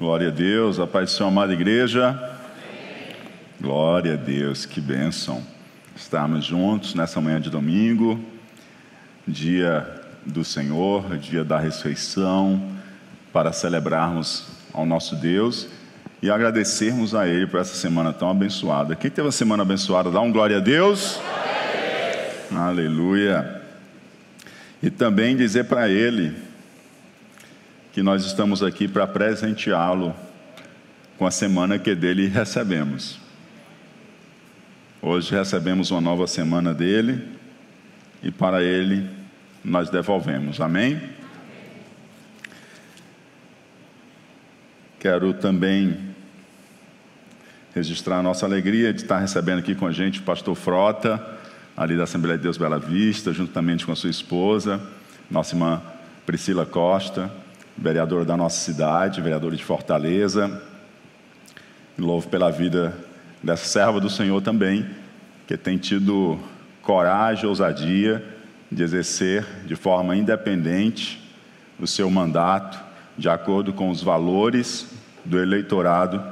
Glória 0.00 0.28
a 0.28 0.30
Deus, 0.30 0.80
a 0.80 0.86
paz 0.86 1.10
do 1.10 1.16
Senhor, 1.18 1.28
amada 1.28 1.52
igreja. 1.52 2.18
Glória 3.60 4.14
a 4.14 4.16
Deus, 4.16 4.64
que 4.64 4.80
bênção 4.80 5.42
estarmos 5.94 6.46
juntos 6.46 6.94
nessa 6.94 7.20
manhã 7.20 7.38
de 7.38 7.50
domingo, 7.50 8.18
dia 9.28 9.86
do 10.24 10.42
Senhor, 10.42 11.18
dia 11.18 11.44
da 11.44 11.58
ressurreição, 11.58 12.62
para 13.30 13.52
celebrarmos 13.52 14.46
ao 14.72 14.86
nosso 14.86 15.16
Deus 15.16 15.68
e 16.22 16.30
agradecermos 16.30 17.14
a 17.14 17.28
Ele 17.28 17.46
por 17.46 17.60
essa 17.60 17.74
semana 17.74 18.10
tão 18.10 18.30
abençoada. 18.30 18.96
Quem 18.96 19.10
teve 19.10 19.26
uma 19.26 19.32
semana 19.32 19.64
abençoada, 19.64 20.10
dá 20.10 20.22
um 20.22 20.32
glória 20.32 20.56
a 20.56 20.60
Deus. 20.60 21.20
Glória 21.20 22.08
a 22.48 22.54
Deus. 22.54 22.58
Aleluia. 22.58 23.62
E 24.82 24.88
também 24.88 25.36
dizer 25.36 25.64
para 25.64 25.90
Ele 25.90 26.48
que 27.92 28.02
nós 28.02 28.24
estamos 28.24 28.62
aqui 28.62 28.86
para 28.86 29.06
presenteá-lo 29.06 30.14
com 31.18 31.26
a 31.26 31.30
semana 31.30 31.78
que 31.78 31.94
dele 31.94 32.28
recebemos. 32.28 33.18
Hoje 35.02 35.34
recebemos 35.34 35.90
uma 35.90 36.00
nova 36.00 36.26
semana 36.26 36.72
dele 36.72 37.26
e 38.22 38.30
para 38.30 38.62
ele 38.62 39.08
nós 39.64 39.90
devolvemos. 39.90 40.60
Amém? 40.60 41.00
Quero 45.00 45.34
também 45.34 46.10
registrar 47.74 48.18
a 48.18 48.22
nossa 48.22 48.46
alegria 48.46 48.92
de 48.92 49.02
estar 49.02 49.18
recebendo 49.18 49.58
aqui 49.58 49.74
com 49.74 49.86
a 49.86 49.92
gente 49.92 50.20
o 50.20 50.22
pastor 50.22 50.54
Frota, 50.54 51.38
ali 51.76 51.96
da 51.96 52.04
Assembleia 52.04 52.36
de 52.36 52.44
Deus 52.44 52.56
Bela 52.56 52.78
Vista, 52.78 53.32
juntamente 53.32 53.84
com 53.84 53.92
a 53.92 53.96
sua 53.96 54.10
esposa, 54.10 54.80
nossa 55.30 55.54
irmã 55.54 55.82
Priscila 56.24 56.66
Costa 56.66 57.39
vereador 57.76 58.24
da 58.24 58.36
nossa 58.36 58.58
cidade, 58.58 59.20
vereador 59.20 59.54
de 59.54 59.64
Fortaleza. 59.64 60.62
Louvo 61.98 62.28
pela 62.28 62.50
vida 62.50 62.96
dessa 63.42 63.64
serva 63.64 64.00
do 64.00 64.10
Senhor 64.10 64.40
também, 64.42 64.88
que 65.46 65.56
tem 65.56 65.78
tido 65.78 66.38
coragem, 66.82 67.46
ousadia 67.46 68.24
de 68.70 68.82
exercer 68.82 69.44
de 69.66 69.74
forma 69.74 70.16
independente 70.16 71.20
o 71.78 71.86
seu 71.86 72.10
mandato, 72.10 72.78
de 73.16 73.28
acordo 73.28 73.72
com 73.72 73.90
os 73.90 74.02
valores 74.02 74.88
do 75.24 75.38
eleitorado 75.38 76.22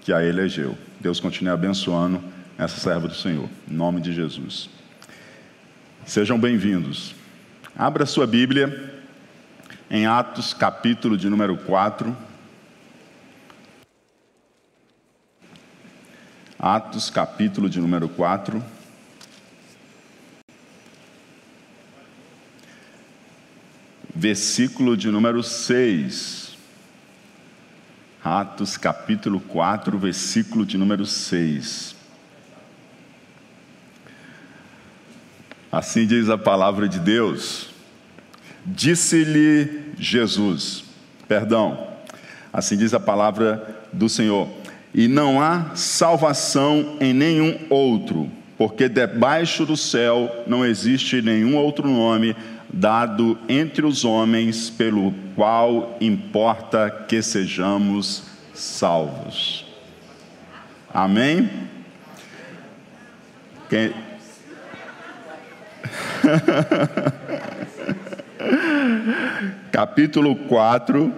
que 0.00 0.12
a 0.12 0.24
elegeu. 0.24 0.76
Deus 1.00 1.20
continue 1.20 1.52
abençoando 1.52 2.22
essa 2.56 2.78
serva 2.78 3.08
do 3.08 3.14
Senhor, 3.14 3.48
em 3.70 3.74
nome 3.74 4.00
de 4.00 4.12
Jesus. 4.12 4.68
Sejam 6.04 6.38
bem-vindos. 6.38 7.14
Abra 7.76 8.06
sua 8.06 8.26
Bíblia 8.26 8.97
em 9.90 10.06
Atos, 10.06 10.52
capítulo 10.52 11.16
de 11.16 11.28
número 11.30 11.56
4. 11.56 12.16
Atos, 16.58 17.08
capítulo 17.08 17.70
de 17.70 17.80
número 17.80 18.08
4. 18.08 18.62
Versículo 24.14 24.96
de 24.96 25.10
número 25.10 25.42
6. 25.42 26.56
Atos, 28.22 28.76
capítulo 28.76 29.40
4, 29.40 29.96
versículo 29.96 30.66
de 30.66 30.76
número 30.76 31.06
6. 31.06 31.96
Assim 35.72 36.06
diz 36.06 36.28
a 36.28 36.36
palavra 36.36 36.88
de 36.88 36.98
Deus. 36.98 37.67
Disse-lhe 38.70 39.94
Jesus, 39.98 40.84
perdão, 41.26 41.88
assim 42.52 42.76
diz 42.76 42.92
a 42.92 43.00
palavra 43.00 43.82
do 43.92 44.10
Senhor, 44.10 44.46
e 44.94 45.08
não 45.08 45.40
há 45.40 45.74
salvação 45.74 46.96
em 47.00 47.14
nenhum 47.14 47.58
outro, 47.70 48.30
porque 48.58 48.86
debaixo 48.88 49.64
do 49.64 49.76
céu 49.76 50.44
não 50.46 50.66
existe 50.66 51.22
nenhum 51.22 51.56
outro 51.56 51.88
nome 51.88 52.36
dado 52.70 53.38
entre 53.48 53.86
os 53.86 54.04
homens 54.04 54.68
pelo 54.68 55.14
qual 55.34 55.96
importa 56.00 56.90
que 57.08 57.22
sejamos 57.22 58.24
salvos. 58.52 59.64
Amém? 60.92 61.48
Quem... 63.70 63.94
capítulo 69.72 70.34
4, 70.34 71.12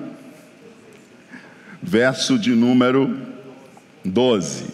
verso 1.83 2.39
de 2.39 2.51
número 2.51 3.19
12. 4.05 4.67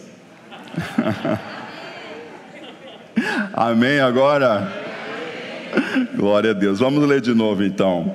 Amém 3.53 3.99
agora? 3.99 4.71
Glória 6.15 6.51
a 6.51 6.53
Deus. 6.53 6.79
Vamos 6.79 7.07
ler 7.07 7.21
de 7.21 7.33
novo 7.33 7.63
então. 7.63 8.13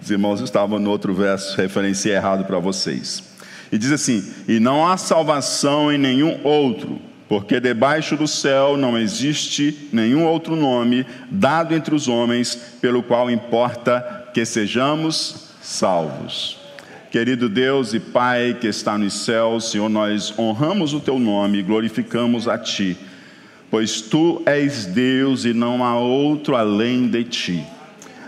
Os 0.00 0.10
irmãos 0.10 0.40
estavam 0.40 0.78
no 0.78 0.90
outro 0.90 1.14
verso, 1.14 1.56
referenciei 1.56 2.14
errado 2.14 2.44
para 2.44 2.58
vocês. 2.58 3.24
E 3.72 3.78
diz 3.78 3.90
assim: 3.90 4.22
E 4.46 4.60
não 4.60 4.86
há 4.86 4.96
salvação 4.96 5.92
em 5.92 5.98
nenhum 5.98 6.40
outro 6.44 7.00
porque 7.28 7.58
debaixo 7.58 8.16
do 8.16 8.28
céu 8.28 8.76
não 8.76 8.98
existe 8.98 9.88
nenhum 9.92 10.24
outro 10.24 10.54
nome 10.54 11.06
dado 11.30 11.74
entre 11.74 11.94
os 11.94 12.06
homens 12.06 12.54
pelo 12.80 13.02
qual 13.02 13.30
importa 13.30 14.23
que 14.34 14.44
sejamos 14.44 15.50
salvos. 15.62 16.58
Querido 17.10 17.48
Deus 17.48 17.94
e 17.94 18.00
Pai 18.00 18.58
que 18.60 18.66
está 18.66 18.98
nos 18.98 19.14
céus, 19.24 19.70
Senhor, 19.70 19.88
nós 19.88 20.36
honramos 20.36 20.92
o 20.92 20.98
teu 20.98 21.20
nome 21.20 21.58
e 21.58 21.62
glorificamos 21.62 22.48
a 22.48 22.58
ti, 22.58 22.96
pois 23.70 24.00
tu 24.00 24.42
és 24.44 24.86
Deus 24.86 25.44
e 25.44 25.54
não 25.54 25.84
há 25.84 25.96
outro 25.96 26.56
além 26.56 27.06
de 27.06 27.22
ti. 27.22 27.64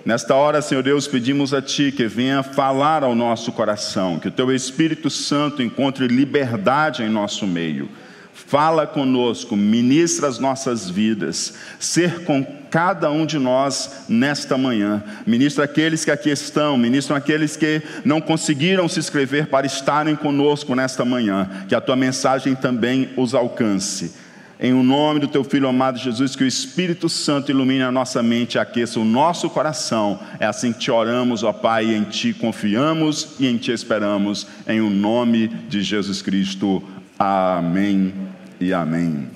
Nesta 0.05 0.37
hora, 0.37 0.63
Senhor 0.63 0.85
Deus, 0.85 1.09
pedimos 1.09 1.53
a 1.53 1.61
Ti 1.61 1.91
que 1.91 2.07
venha 2.07 2.41
falar 2.45 3.03
ao 3.03 3.13
nosso 3.13 3.51
coração, 3.51 4.21
que 4.21 4.29
o 4.29 4.31
Teu 4.31 4.55
Espírito 4.55 5.11
Santo 5.11 5.61
encontre 5.61 6.07
liberdade 6.07 7.03
em 7.03 7.09
nosso 7.09 7.45
meio 7.45 7.89
Fala 8.37 8.87
conosco, 8.87 9.57
ministra 9.57 10.29
as 10.29 10.39
nossas 10.39 10.91
vidas, 10.91 11.55
ser 11.81 12.23
com 12.25 12.45
cada 12.77 13.11
um 13.11 13.25
de 13.25 13.39
nós 13.39 14.05
nesta 14.07 14.59
manhã. 14.59 15.03
Ministra 15.27 15.65
aqueles 15.65 16.05
que 16.05 16.11
aqui 16.11 16.29
estão, 16.29 16.77
ministra 16.77 17.17
aqueles 17.17 17.57
que 17.57 17.81
não 18.05 18.21
conseguiram 18.21 18.87
se 18.87 18.99
inscrever 18.99 19.47
para 19.47 19.67
estarem 19.67 20.15
conosco 20.15 20.75
nesta 20.75 21.03
manhã. 21.03 21.49
Que 21.67 21.75
a 21.75 21.81
tua 21.81 21.97
mensagem 21.97 22.55
também 22.55 23.09
os 23.17 23.35
alcance. 23.35 24.13
Em 24.61 24.75
o 24.75 24.83
nome 24.83 25.21
do 25.21 25.27
teu 25.27 25.43
filho 25.43 25.67
amado 25.67 25.99
Jesus, 25.99 26.37
que 26.37 26.45
o 26.45 26.47
Espírito 26.47 27.09
Santo 27.09 27.51
ilumine 27.51 27.83
a 27.83 27.91
nossa 27.91 28.23
mente 28.23 28.57
e 28.57 28.59
aqueça 28.59 29.01
o 29.01 29.07
nosso 29.07 29.49
coração. 29.49 30.21
É 30.39 30.45
assim 30.45 30.71
que 30.71 30.81
te 30.81 30.91
oramos, 30.91 31.43
ó 31.43 31.55
Pai, 31.55 31.87
e 31.87 31.95
em 31.95 32.05
ti 32.05 32.35
confiamos 32.35 33.37
e 33.41 33.47
em 33.47 33.57
ti 33.57 33.73
esperamos. 33.73 34.47
Em 34.69 34.83
o 34.83 34.91
nome 34.91 35.49
de 35.49 35.81
Jesus 35.81 36.21
Cristo. 36.21 36.83
Amém 37.19 38.13
e 38.61 38.75
amém. 38.75 39.31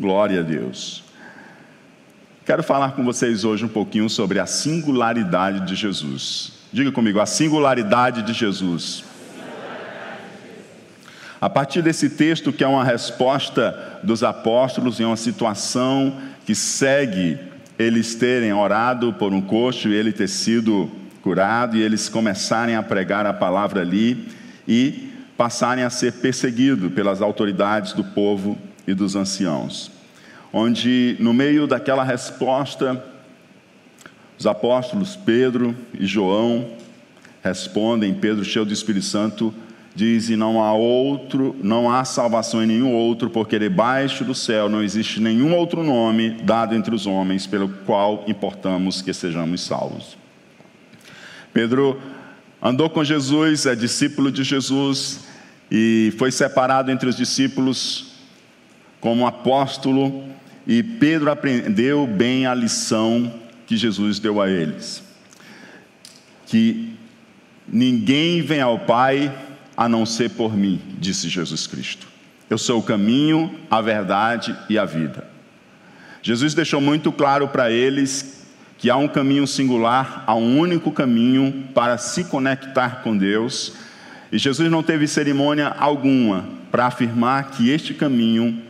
Glória 0.00 0.40
a 0.40 0.42
Deus. 0.42 1.03
Quero 2.44 2.62
falar 2.62 2.92
com 2.92 3.02
vocês 3.02 3.42
hoje 3.42 3.64
um 3.64 3.68
pouquinho 3.68 4.10
sobre 4.10 4.38
a 4.38 4.44
singularidade 4.44 5.66
de 5.66 5.74
Jesus. 5.74 6.52
Diga 6.70 6.92
comigo, 6.92 7.18
a 7.18 7.24
singularidade 7.24 8.20
de 8.20 8.34
Jesus. 8.34 9.02
A 11.40 11.48
partir 11.48 11.80
desse 11.80 12.10
texto, 12.10 12.52
que 12.52 12.62
é 12.62 12.66
uma 12.66 12.84
resposta 12.84 13.98
dos 14.02 14.22
apóstolos 14.22 15.00
em 15.00 15.04
uma 15.04 15.16
situação 15.16 16.18
que 16.44 16.54
segue 16.54 17.38
eles 17.78 18.14
terem 18.14 18.52
orado 18.52 19.14
por 19.14 19.32
um 19.32 19.40
coxo 19.40 19.88
e 19.88 19.94
ele 19.94 20.12
ter 20.12 20.28
sido 20.28 20.90
curado, 21.22 21.78
e 21.78 21.82
eles 21.82 22.10
começarem 22.10 22.76
a 22.76 22.82
pregar 22.82 23.24
a 23.24 23.32
palavra 23.32 23.80
ali, 23.80 24.28
e 24.68 25.10
passarem 25.34 25.82
a 25.82 25.88
ser 25.88 26.12
perseguidos 26.12 26.92
pelas 26.92 27.22
autoridades 27.22 27.94
do 27.94 28.04
povo 28.04 28.58
e 28.86 28.92
dos 28.92 29.16
anciãos. 29.16 29.93
Onde, 30.56 31.16
no 31.18 31.34
meio 31.34 31.66
daquela 31.66 32.04
resposta, 32.04 33.04
os 34.38 34.46
apóstolos 34.46 35.16
Pedro 35.16 35.76
e 35.92 36.06
João 36.06 36.70
respondem, 37.42 38.14
Pedro, 38.14 38.44
cheio 38.44 38.64
do 38.64 38.72
Espírito 38.72 39.04
Santo, 39.04 39.52
diz: 39.96 40.30
E 40.30 40.36
não 40.36 40.62
há 40.62 40.72
outro, 40.72 41.56
não 41.60 41.90
há 41.90 42.04
salvação 42.04 42.62
em 42.62 42.68
nenhum 42.68 42.94
outro, 42.94 43.28
porque 43.30 43.58
debaixo 43.58 44.24
do 44.24 44.32
céu 44.32 44.68
não 44.68 44.80
existe 44.80 45.20
nenhum 45.20 45.56
outro 45.56 45.82
nome 45.82 46.30
dado 46.44 46.72
entre 46.76 46.94
os 46.94 47.04
homens 47.04 47.48
pelo 47.48 47.68
qual 47.84 48.22
importamos 48.28 49.02
que 49.02 49.12
sejamos 49.12 49.60
salvos. 49.60 50.16
Pedro 51.52 52.00
andou 52.62 52.88
com 52.88 53.02
Jesus, 53.02 53.66
é 53.66 53.74
discípulo 53.74 54.30
de 54.30 54.44
Jesus 54.44 55.24
e 55.68 56.14
foi 56.16 56.30
separado 56.30 56.92
entre 56.92 57.08
os 57.08 57.16
discípulos 57.16 58.12
como 59.00 59.26
apóstolo. 59.26 60.32
E 60.66 60.82
Pedro 60.82 61.30
aprendeu 61.30 62.06
bem 62.06 62.46
a 62.46 62.54
lição 62.54 63.32
que 63.66 63.76
Jesus 63.76 64.18
deu 64.18 64.40
a 64.40 64.48
eles: 64.48 65.02
que 66.46 66.94
ninguém 67.68 68.42
vem 68.42 68.60
ao 68.60 68.78
Pai 68.78 69.32
a 69.76 69.88
não 69.88 70.06
ser 70.06 70.30
por 70.30 70.56
mim, 70.56 70.80
disse 70.98 71.28
Jesus 71.28 71.66
Cristo. 71.66 72.06
Eu 72.48 72.58
sou 72.58 72.78
o 72.78 72.82
caminho, 72.82 73.58
a 73.70 73.80
verdade 73.80 74.56
e 74.68 74.78
a 74.78 74.84
vida. 74.84 75.26
Jesus 76.22 76.54
deixou 76.54 76.80
muito 76.80 77.10
claro 77.10 77.48
para 77.48 77.70
eles 77.70 78.44
que 78.78 78.90
há 78.90 78.96
um 78.96 79.08
caminho 79.08 79.46
singular, 79.46 80.24
há 80.26 80.34
um 80.34 80.58
único 80.58 80.90
caminho 80.92 81.64
para 81.74 81.98
se 81.98 82.24
conectar 82.24 83.02
com 83.02 83.16
Deus. 83.16 83.74
E 84.30 84.38
Jesus 84.38 84.70
não 84.70 84.82
teve 84.82 85.06
cerimônia 85.06 85.68
alguma 85.68 86.48
para 86.70 86.86
afirmar 86.86 87.50
que 87.50 87.70
este 87.70 87.94
caminho 87.94 88.62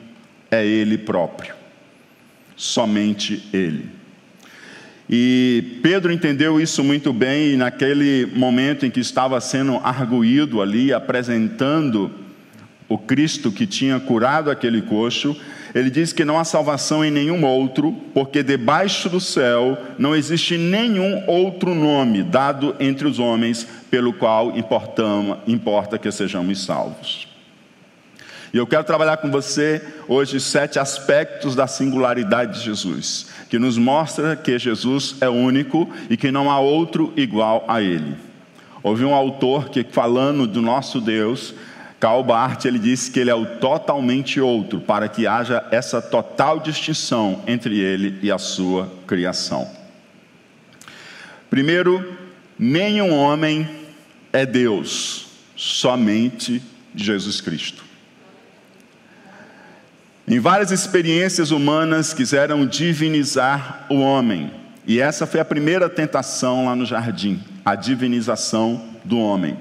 é 0.51 0.65
Ele 0.65 0.99
próprio, 0.99 1.55
somente 2.57 3.43
Ele. 3.53 3.87
E 5.09 5.79
Pedro 5.83 6.13
entendeu 6.13 6.61
isso 6.61 6.83
muito 6.83 7.13
bem, 7.13 7.53
e 7.53 7.57
naquele 7.57 8.27
momento 8.35 8.87
em 8.87 8.91
que 8.91 9.01
estava 9.01 9.39
sendo 9.41 9.77
arguído 9.77 10.63
ali, 10.63 10.93
apresentando 10.93 12.11
o 12.89 12.97
Cristo 12.97 13.53
que 13.53 13.67
tinha 13.67 14.01
curado 14.01 14.51
aquele 14.51 14.81
coxo, 14.83 15.37
ele 15.75 15.91
diz 15.91 16.13
que 16.13 16.25
não 16.25 16.39
há 16.39 16.45
salvação 16.45 17.05
em 17.05 17.11
nenhum 17.11 17.45
outro, 17.45 17.93
porque 18.15 18.43
debaixo 18.43 19.09
do 19.09 19.21
céu 19.21 19.77
não 19.99 20.15
existe 20.15 20.57
nenhum 20.57 21.25
outro 21.27 21.75
nome 21.75 22.23
dado 22.23 22.77
entre 22.79 23.09
os 23.09 23.19
homens 23.19 23.67
pelo 23.91 24.13
qual 24.13 24.55
importa 24.57 25.99
que 25.99 26.11
sejamos 26.13 26.65
salvos. 26.65 27.34
E 28.55 28.57
eu 28.57 28.69
quero 28.69 28.85
trabalhar 28.85 29.17
com 29.17 29.33
você 29.33 29.83
hoje 30.07 30.39
sete 30.39 30.79
aspectos 30.79 31.57
da 31.57 31.67
singularidade 31.67 32.61
de 32.61 32.65
Jesus, 32.65 33.27
que 33.51 33.59
nos 33.59 33.77
mostra 33.77 34.37
que 34.37 34.57
Jesus 34.57 35.17
é 35.21 35.29
único 35.29 35.91
e 36.09 36.17
que 36.17 36.31
não 36.31 36.49
há 36.49 36.61
outro 36.61 37.13
igual 37.17 37.65
a 37.67 37.83
ele. 37.83 38.15
Houve 38.81 39.05
um 39.05 39.13
autor 39.13 39.71
que, 39.71 39.83
falando 39.83 40.47
do 40.47 40.63
nosso 40.63 41.01
Deus, 41.01 41.53
Karl 41.99 42.23
Barth, 42.23 42.65
ele 42.65 42.79
disse 42.79 43.11
que 43.11 43.19
ele 43.19 43.31
é 43.31 43.35
o 43.35 43.45
totalmente 43.59 44.41
outro, 44.41 44.79
para 44.79 45.09
que 45.09 45.27
haja 45.27 45.67
essa 45.73 46.01
total 46.01 46.61
distinção 46.61 47.43
entre 47.49 47.81
ele 47.81 48.21
e 48.23 48.31
a 48.31 48.39
sua 48.39 48.89
criação. 49.05 49.69
Primeiro, 51.51 52.17
nenhum 52.57 53.13
homem 53.13 53.69
é 54.33 54.47
Deus, 54.47 55.27
somente 55.57 56.63
Jesus 56.95 57.41
Cristo. 57.41 57.94
Em 60.27 60.41
várias 60.41 60.71
experiências 60.71 61.51
humanas 61.51 62.15
quiseram 62.15 62.67
divinizar 62.67 63.85
o 63.91 63.97
homem, 63.97 64.51
e 64.87 64.99
essa 64.99 65.27
foi 65.27 65.39
a 65.39 65.45
primeira 65.45 65.89
tentação 65.89 66.65
lá 66.65 66.75
no 66.75 66.87
jardim, 66.87 67.43
a 67.63 67.75
divinização 67.75 68.83
do 69.05 69.19
homem. 69.19 69.57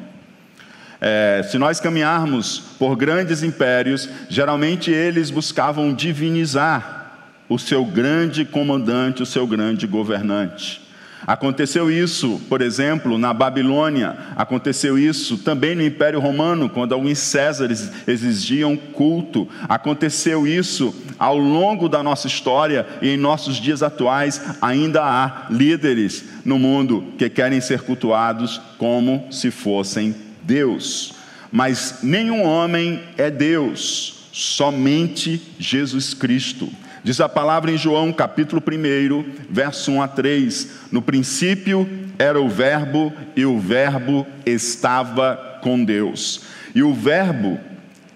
É, 1.01 1.45
se 1.51 1.57
nós 1.57 1.81
caminharmos 1.81 2.60
por 2.80 2.95
grandes 2.95 3.44
impérios, 3.44 4.07
geralmente 4.30 4.89
eles 4.89 5.30
buscavam 5.30 5.94
divinizar 5.94 7.33
o 7.50 7.59
seu 7.59 7.83
grande 7.83 8.45
comandante, 8.45 9.21
o 9.21 9.25
seu 9.25 9.45
grande 9.45 9.86
governante. 9.86 10.82
Aconteceu 11.25 11.90
isso, 11.90 12.42
por 12.50 12.62
exemplo, 12.62 13.18
na 13.18 13.34
Babilônia, 13.34 14.18
aconteceu 14.36 14.98
isso 14.98 15.38
também 15.38 15.75
no 15.75 15.84
Império 15.84 16.20
Romano, 16.20 16.70
quando 16.70 16.94
alguns 16.94 17.20
Césares 17.20 17.92
exigiam 18.08 18.75
culto. 18.75 19.48
Aconteceu 19.70 20.46
isso 20.46 20.94
ao 21.18 21.38
longo 21.38 21.88
da 21.88 22.04
nossa 22.04 22.28
história 22.28 22.86
e 23.02 23.10
em 23.10 23.18
nossos 23.18 23.58
dias 23.58 23.81
atuais 23.81 24.42
ainda 24.62 25.02
há 25.02 25.48
líderes 25.50 26.25
no 26.44 26.60
mundo 26.60 27.14
que 27.18 27.30
querem 27.30 27.62
ser 27.62 27.81
cultuados 27.81 28.60
como 28.78 29.28
se 29.31 29.50
fossem 29.50 30.16
Deus. 30.42 31.14
Mas 31.52 32.00
nenhum 32.04 32.44
homem 32.44 33.02
é 33.18 33.30
Deus, 33.30 34.28
somente 34.31 35.42
Jesus 35.60 36.14
Cristo. 36.14 36.69
Diz 37.04 37.20
a 37.20 37.28
palavra 37.28 37.70
em 37.70 37.78
João, 37.78 38.14
capítulo 38.14 38.64
1, 38.66 39.26
verso 39.50 39.92
1 39.92 40.02
a 40.02 40.08
3: 40.08 40.70
No 40.90 41.02
princípio 41.02 41.88
era 42.18 42.40
o 42.40 42.48
Verbo, 42.48 43.12
e 43.36 43.46
o 43.46 43.60
Verbo 43.60 44.26
estava 44.46 45.60
com 45.62 45.84
Deus, 45.84 46.44
e 46.74 46.82
o 46.82 46.94
Verbo 46.94 47.60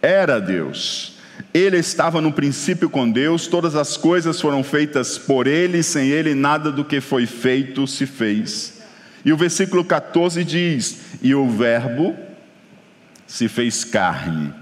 era 0.01 0.39
Deus. 0.39 1.17
Ele 1.53 1.77
estava 1.77 2.21
no 2.21 2.31
princípio 2.31 2.89
com 2.89 3.09
Deus, 3.11 3.45
todas 3.45 3.75
as 3.75 3.97
coisas 3.97 4.39
foram 4.39 4.63
feitas 4.63 5.17
por 5.17 5.47
Ele, 5.47 5.83
sem 5.83 6.07
Ele 6.07 6.33
nada 6.33 6.71
do 6.71 6.85
que 6.85 7.01
foi 7.01 7.25
feito 7.25 7.85
se 7.87 8.05
fez. 8.05 8.81
E 9.25 9.33
o 9.33 9.37
versículo 9.37 9.83
14 9.83 10.45
diz: 10.45 10.99
E 11.21 11.35
o 11.35 11.45
Verbo 11.49 12.15
se 13.25 13.49
fez 13.49 13.83
carne 13.83 14.53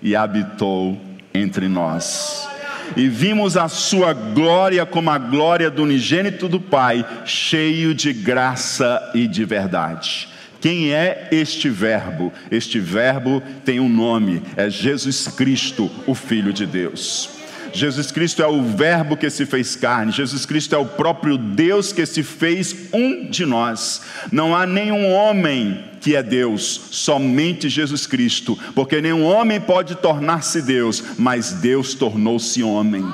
e 0.00 0.14
habitou 0.14 1.00
entre 1.34 1.66
nós 1.66 2.51
e 2.96 3.08
vimos 3.08 3.56
a 3.56 3.68
sua 3.68 4.12
glória 4.12 4.84
como 4.86 5.10
a 5.10 5.18
glória 5.18 5.70
do 5.70 5.82
unigênito 5.82 6.48
do 6.48 6.60
Pai, 6.60 7.04
cheio 7.24 7.94
de 7.94 8.12
graça 8.12 9.10
e 9.14 9.26
de 9.26 9.44
verdade. 9.44 10.28
Quem 10.60 10.92
é 10.92 11.28
este 11.32 11.68
Verbo? 11.68 12.32
Este 12.50 12.78
Verbo 12.78 13.42
tem 13.64 13.80
um 13.80 13.88
nome, 13.88 14.42
é 14.56 14.70
Jesus 14.70 15.26
Cristo, 15.26 15.90
o 16.06 16.14
Filho 16.14 16.52
de 16.52 16.64
Deus. 16.64 17.41
Jesus 17.72 18.10
Cristo 18.10 18.42
é 18.42 18.46
o 18.46 18.62
Verbo 18.62 19.16
que 19.16 19.30
se 19.30 19.46
fez 19.46 19.76
carne, 19.76 20.12
Jesus 20.12 20.44
Cristo 20.44 20.74
é 20.74 20.78
o 20.78 20.86
próprio 20.86 21.38
Deus 21.38 21.92
que 21.92 22.04
se 22.04 22.22
fez 22.22 22.74
um 22.92 23.28
de 23.28 23.46
nós. 23.46 24.02
Não 24.30 24.54
há 24.54 24.66
nenhum 24.66 25.10
homem 25.10 25.84
que 26.00 26.16
é 26.16 26.22
Deus, 26.22 26.80
somente 26.90 27.68
Jesus 27.68 28.06
Cristo, 28.06 28.58
porque 28.74 29.00
nenhum 29.00 29.24
homem 29.24 29.60
pode 29.60 29.94
tornar-se 29.94 30.60
Deus, 30.60 31.02
mas 31.16 31.52
Deus 31.52 31.94
tornou-se 31.94 32.62
homem. 32.62 33.04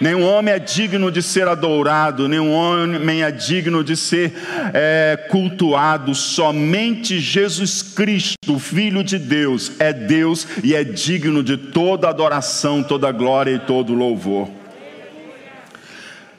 Nenhum 0.00 0.24
homem 0.24 0.54
é 0.54 0.58
digno 0.58 1.10
de 1.10 1.22
ser 1.22 1.46
adorado, 1.46 2.28
nenhum 2.28 2.50
homem 2.50 3.22
é 3.22 3.30
digno 3.30 3.84
de 3.84 3.96
ser 3.96 4.32
é, 4.72 5.28
cultuado, 5.30 6.14
somente 6.14 7.20
Jesus 7.20 7.82
Cristo, 7.82 8.58
Filho 8.58 9.04
de 9.04 9.18
Deus, 9.18 9.72
é 9.78 9.92
Deus 9.92 10.46
e 10.62 10.74
é 10.74 10.82
digno 10.82 11.42
de 11.42 11.56
toda 11.56 12.08
adoração, 12.08 12.82
toda 12.82 13.12
glória 13.12 13.52
e 13.52 13.58
todo 13.60 13.94
louvor. 13.94 14.48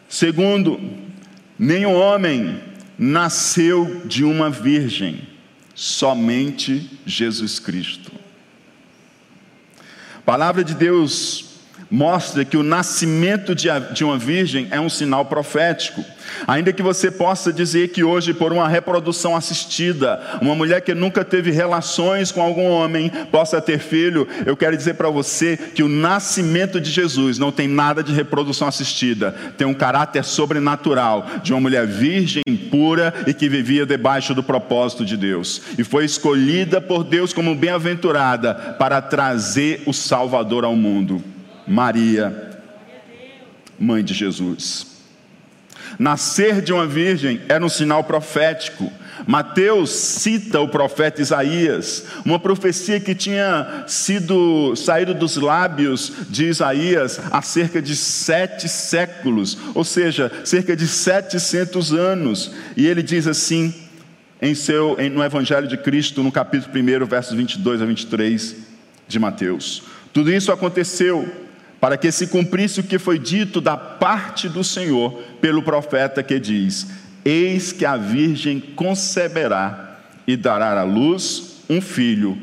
Segundo, 0.08 0.80
nenhum 1.58 1.94
homem 1.94 2.60
nasceu 2.98 4.02
de 4.06 4.24
uma 4.24 4.50
virgem 4.50 5.22
somente 5.74 7.00
Jesus 7.06 7.60
Cristo. 7.60 8.12
Palavra 10.26 10.64
de 10.64 10.74
Deus 10.74 11.53
mostra 11.94 12.44
que 12.44 12.58
o 12.58 12.64
nascimento 12.64 13.54
de 13.54 14.04
uma 14.04 14.18
virgem 14.18 14.68
é 14.72 14.80
um 14.80 14.90
sinal 14.90 15.26
profético. 15.26 16.04
Ainda 16.48 16.74
que 16.74 16.82
você 16.82 17.12
possa 17.12 17.54
dizer 17.54 17.90
que 17.90 18.04
hoje, 18.04 18.34
por 18.34 18.52
uma 18.52 18.68
reprodução 18.68 19.36
assistida, 19.36 20.20
uma 20.42 20.56
mulher 20.56 20.82
que 20.82 20.96
nunca 20.96 21.24
teve 21.24 21.52
relações 21.52 22.32
com 22.32 22.42
algum 22.42 22.68
homem 22.68 23.12
possa 23.32 23.62
ter 23.62 23.78
filho, 23.78 24.28
eu 24.44 24.58
quero 24.58 24.76
dizer 24.76 24.96
para 24.96 25.12
você 25.12 25.56
que 25.56 25.84
o 25.84 25.88
nascimento 25.88 26.82
de 26.82 26.90
Jesus 26.90 27.38
não 27.38 27.52
tem 27.52 27.68
nada 27.68 28.02
de 28.02 28.12
reprodução 28.12 28.68
assistida, 28.68 29.36
tem 29.56 29.68
um 29.68 29.74
caráter 29.74 30.24
sobrenatural 30.24 31.28
de 31.44 31.54
uma 31.54 31.62
mulher 31.62 31.86
virgem, 31.86 32.42
pura 32.72 33.14
e 33.28 33.36
que 33.36 33.48
vivia 33.48 33.86
debaixo 33.86 34.34
do 34.34 34.42
propósito 34.42 35.06
de 35.06 35.16
Deus, 35.16 35.62
e 35.78 35.84
foi 35.84 36.06
escolhida 36.06 36.82
por 36.82 37.04
Deus 37.04 37.34
como 37.34 37.54
bem-aventurada 37.54 38.56
para 38.80 39.00
trazer 39.00 39.84
o 39.86 39.94
Salvador 39.94 40.66
ao 40.66 40.76
mundo. 40.76 41.33
Maria, 41.68 42.52
mãe 43.80 44.04
de 44.04 44.14
Jesus. 44.14 44.94
Nascer 46.00 46.62
de 46.62 46.74
uma 46.74 46.88
virgem 46.88 47.42
era 47.48 47.64
um 47.64 47.70
sinal 47.70 48.04
profético. 48.04 48.92
Mateus 49.28 49.92
cita 49.92 50.60
o 50.60 50.68
profeta 50.68 51.22
Isaías, 51.22 52.06
uma 52.26 52.40
profecia 52.40 53.00
que 53.00 53.14
tinha 53.14 53.84
sido 53.88 54.76
saído 54.76 55.14
dos 55.14 55.38
lábios 55.38 56.12
de 56.30 56.46
Isaías 56.46 57.22
há 57.32 57.42
cerca 57.42 57.82
de 57.82 57.96
sete 57.96 58.68
séculos, 58.68 59.58
ou 59.76 59.84
seja, 59.84 60.32
cerca 60.44 60.76
de 60.76 60.88
setecentos 60.88 61.94
anos. 61.94 62.52
E 62.76 62.88
ele 62.88 63.04
diz 63.04 63.28
assim, 63.28 63.74
em 64.42 64.56
seu, 64.56 64.98
no 65.12 65.24
Evangelho 65.24 65.68
de 65.68 65.78
Cristo, 65.78 66.24
no 66.24 66.32
capítulo 66.32 66.74
1, 66.76 67.06
versos 67.06 67.34
22 67.34 67.82
a 67.82 67.86
23 67.86 68.56
de 69.08 69.20
Mateus. 69.20 69.84
Tudo 70.12 70.32
isso 70.32 70.52
aconteceu 70.52 71.43
para 71.84 71.98
que 71.98 72.14
se 72.14 72.28
cumprisse 72.28 72.80
o 72.80 72.84
que 72.84 72.98
foi 72.98 73.20
dito 73.20 73.60
da 73.60 73.76
parte 73.76 74.48
do 74.48 74.64
Senhor 74.64 75.22
pelo 75.42 75.62
profeta 75.62 76.24
que 76.24 76.40
diz: 76.40 76.88
Eis 77.26 77.74
que 77.74 77.84
a 77.84 77.98
virgem 77.98 78.58
conceberá 78.58 80.00
e 80.26 80.38
dará 80.38 80.80
à 80.80 80.84
luz 80.84 81.62
um 81.70 81.82
filho, 81.82 82.38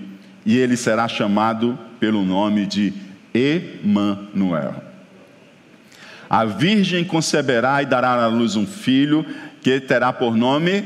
e 0.45 0.59
ele 0.59 0.77
será 0.77 1.09
chamado 1.09 1.79
pelo 1.99 2.23
nome 2.23 2.67
de 2.67 2.93
Emanuel. 3.33 4.75
A 6.29 6.45
virgem 6.45 7.03
conceberá 7.03 7.83
e 7.83 7.87
dará 7.87 8.23
à 8.23 8.27
luz 8.27 8.57
um 8.57 8.67
filho 8.67 9.25
que 9.63 9.81
terá 9.81 10.13
por 10.13 10.37
nome 10.37 10.85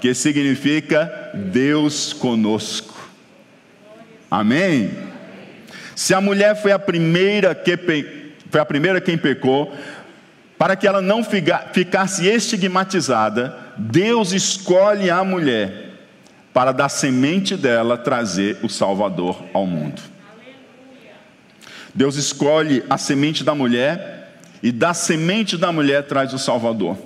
que 0.00 0.12
significa 0.14 1.30
Deus 1.32 2.12
conosco. 2.12 3.08
Amém? 4.28 5.09
Se 5.94 6.14
a 6.14 6.20
mulher 6.20 6.60
foi 6.60 6.72
a 6.72 6.78
primeira 6.78 7.54
que 7.54 7.76
foi 8.50 8.60
a 8.60 8.66
primeira 8.66 9.00
quem 9.00 9.16
pecou, 9.16 9.72
para 10.58 10.76
que 10.76 10.86
ela 10.86 11.00
não 11.00 11.22
ficasse 11.24 12.26
estigmatizada, 12.26 13.56
Deus 13.76 14.32
escolhe 14.32 15.08
a 15.08 15.24
mulher 15.24 15.90
para 16.52 16.72
da 16.72 16.88
semente 16.88 17.56
dela 17.56 17.96
trazer 17.96 18.58
o 18.62 18.68
Salvador 18.68 19.42
ao 19.54 19.66
mundo. 19.66 20.02
Deus 21.94 22.16
escolhe 22.16 22.84
a 22.90 22.98
semente 22.98 23.42
da 23.42 23.54
mulher 23.54 24.38
e 24.62 24.70
da 24.70 24.92
semente 24.92 25.56
da 25.56 25.72
mulher 25.72 26.04
traz 26.04 26.32
o 26.32 26.38
Salvador. 26.38 26.98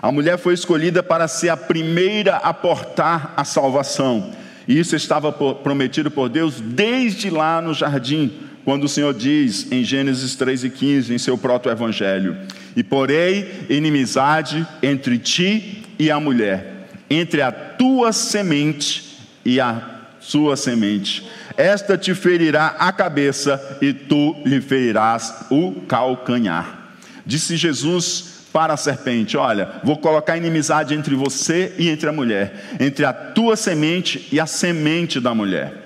A 0.00 0.10
mulher 0.10 0.38
foi 0.38 0.54
escolhida 0.54 1.02
para 1.02 1.28
ser 1.28 1.48
a 1.48 1.56
primeira 1.56 2.36
a 2.36 2.52
portar 2.52 3.34
a 3.36 3.44
salvação. 3.44 4.32
E 4.66 4.78
isso 4.78 4.94
estava 4.94 5.32
prometido 5.32 6.10
por 6.10 6.28
Deus 6.28 6.60
desde 6.60 7.30
lá 7.30 7.60
no 7.60 7.74
jardim, 7.74 8.32
quando 8.64 8.84
o 8.84 8.88
Senhor 8.88 9.12
diz 9.12 9.70
em 9.72 9.82
Gênesis 9.82 10.36
3,15, 10.36 11.10
em 11.10 11.18
seu 11.18 11.36
proto-evangelho: 11.36 12.36
E 12.76 12.82
porei 12.82 13.66
inimizade 13.68 14.66
entre 14.82 15.18
ti 15.18 15.82
e 15.98 16.10
a 16.10 16.20
mulher, 16.20 16.88
entre 17.10 17.42
a 17.42 17.50
tua 17.50 18.12
semente 18.12 19.18
e 19.44 19.60
a 19.60 20.00
sua 20.20 20.56
semente. 20.56 21.26
Esta 21.56 21.98
te 21.98 22.14
ferirá 22.14 22.68
a 22.78 22.92
cabeça 22.92 23.78
e 23.82 23.92
tu 23.92 24.36
lhe 24.44 24.60
ferirás 24.60 25.46
o 25.50 25.72
calcanhar. 25.86 26.94
Disse 27.26 27.56
Jesus 27.56 28.31
para 28.52 28.74
a 28.74 28.76
serpente: 28.76 29.36
Olha, 29.36 29.80
vou 29.82 29.96
colocar 29.96 30.36
inimizade 30.36 30.94
entre 30.94 31.14
você 31.14 31.74
e 31.78 31.88
entre 31.88 32.08
a 32.08 32.12
mulher, 32.12 32.76
entre 32.78 33.04
a 33.04 33.12
tua 33.12 33.56
semente 33.56 34.28
e 34.30 34.38
a 34.38 34.46
semente 34.46 35.18
da 35.18 35.34
mulher. 35.34 35.82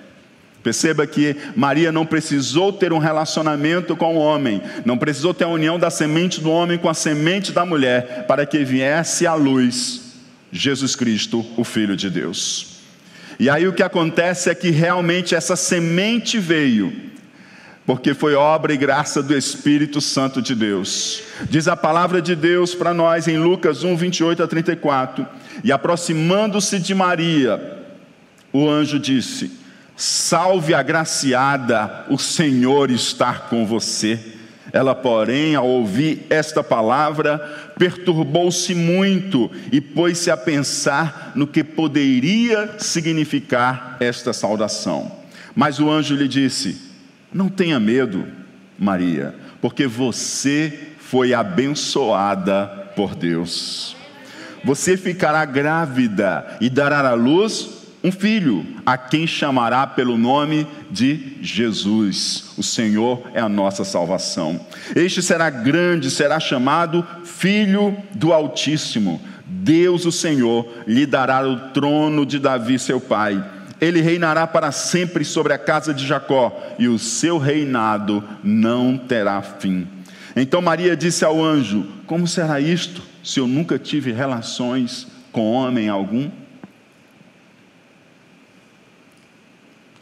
Perceba 0.62 1.06
que 1.06 1.36
Maria 1.54 1.92
não 1.92 2.04
precisou 2.04 2.72
ter 2.72 2.92
um 2.92 2.98
relacionamento 2.98 3.94
com 3.94 4.16
o 4.16 4.18
homem, 4.18 4.60
não 4.84 4.98
precisou 4.98 5.32
ter 5.32 5.44
a 5.44 5.48
união 5.48 5.78
da 5.78 5.90
semente 5.90 6.40
do 6.40 6.50
homem 6.50 6.76
com 6.76 6.88
a 6.88 6.94
semente 6.94 7.52
da 7.52 7.64
mulher, 7.64 8.24
para 8.26 8.44
que 8.44 8.64
viesse 8.64 9.28
à 9.28 9.34
luz 9.34 10.06
Jesus 10.50 10.96
Cristo, 10.96 11.46
o 11.56 11.62
Filho 11.62 11.96
de 11.96 12.10
Deus. 12.10 12.80
E 13.38 13.50
aí 13.50 13.68
o 13.68 13.72
que 13.72 13.82
acontece 13.82 14.50
é 14.50 14.54
que 14.56 14.70
realmente 14.70 15.34
essa 15.34 15.54
semente 15.54 16.38
veio, 16.38 16.92
porque 17.86 18.12
foi 18.12 18.34
obra 18.34 18.74
e 18.74 18.76
graça 18.76 19.22
do 19.22 19.34
Espírito 19.36 20.00
Santo 20.00 20.42
de 20.42 20.56
Deus. 20.56 21.22
Diz 21.48 21.68
a 21.68 21.76
palavra 21.76 22.20
de 22.20 22.34
Deus 22.34 22.74
para 22.74 22.92
nós 22.92 23.28
em 23.28 23.38
Lucas 23.38 23.84
1, 23.84 23.96
28 23.96 24.42
a 24.42 24.48
34. 24.48 25.24
E 25.62 25.70
aproximando-se 25.70 26.80
de 26.80 26.92
Maria, 26.92 27.84
o 28.52 28.68
anjo 28.68 28.98
disse: 28.98 29.52
Salve 29.96 30.74
agraciada, 30.74 32.04
o 32.10 32.18
Senhor 32.18 32.90
está 32.90 33.34
com 33.34 33.64
você. 33.64 34.18
Ela, 34.72 34.94
porém, 34.94 35.54
ao 35.54 35.66
ouvir 35.66 36.26
esta 36.28 36.62
palavra, 36.62 37.38
perturbou-se 37.78 38.74
muito 38.74 39.48
e 39.70 39.80
pôs-se 39.80 40.28
a 40.28 40.36
pensar 40.36 41.32
no 41.36 41.46
que 41.46 41.62
poderia 41.62 42.74
significar 42.78 43.96
esta 44.00 44.32
saudação. 44.32 45.12
Mas 45.54 45.78
o 45.78 45.88
anjo 45.88 46.16
lhe 46.16 46.26
disse: 46.26 46.85
não 47.36 47.50
tenha 47.50 47.78
medo, 47.78 48.26
Maria, 48.78 49.34
porque 49.60 49.86
você 49.86 50.72
foi 50.98 51.34
abençoada 51.34 52.66
por 52.96 53.14
Deus. 53.14 53.94
Você 54.64 54.96
ficará 54.96 55.44
grávida 55.44 56.56
e 56.60 56.70
dará 56.70 57.06
à 57.06 57.14
luz 57.14 57.76
um 58.02 58.10
filho, 58.10 58.64
a 58.86 58.96
quem 58.96 59.26
chamará 59.26 59.86
pelo 59.86 60.16
nome 60.16 60.66
de 60.90 61.36
Jesus. 61.42 62.52
O 62.56 62.62
Senhor 62.62 63.22
é 63.34 63.40
a 63.40 63.48
nossa 63.48 63.84
salvação. 63.84 64.60
Este 64.94 65.20
será 65.22 65.50
grande, 65.50 66.10
será 66.10 66.40
chamado 66.40 67.06
Filho 67.24 67.96
do 68.14 68.32
Altíssimo. 68.32 69.20
Deus, 69.44 70.06
o 70.06 70.12
Senhor, 70.12 70.66
lhe 70.86 71.04
dará 71.04 71.46
o 71.46 71.70
trono 71.70 72.24
de 72.24 72.38
Davi, 72.38 72.78
seu 72.78 73.00
pai 73.00 73.55
ele 73.80 74.00
reinará 74.00 74.46
para 74.46 74.72
sempre 74.72 75.24
sobre 75.24 75.52
a 75.52 75.58
casa 75.58 75.92
de 75.92 76.06
Jacó, 76.06 76.56
e 76.78 76.88
o 76.88 76.98
seu 76.98 77.38
reinado 77.38 78.22
não 78.42 78.96
terá 78.96 79.40
fim. 79.42 79.86
Então 80.34 80.62
Maria 80.62 80.96
disse 80.96 81.24
ao 81.24 81.42
anjo: 81.42 81.86
Como 82.06 82.26
será 82.26 82.60
isto, 82.60 83.02
se 83.22 83.40
eu 83.40 83.46
nunca 83.46 83.78
tive 83.78 84.12
relações 84.12 85.06
com 85.32 85.52
homem 85.52 85.88
algum? 85.88 86.30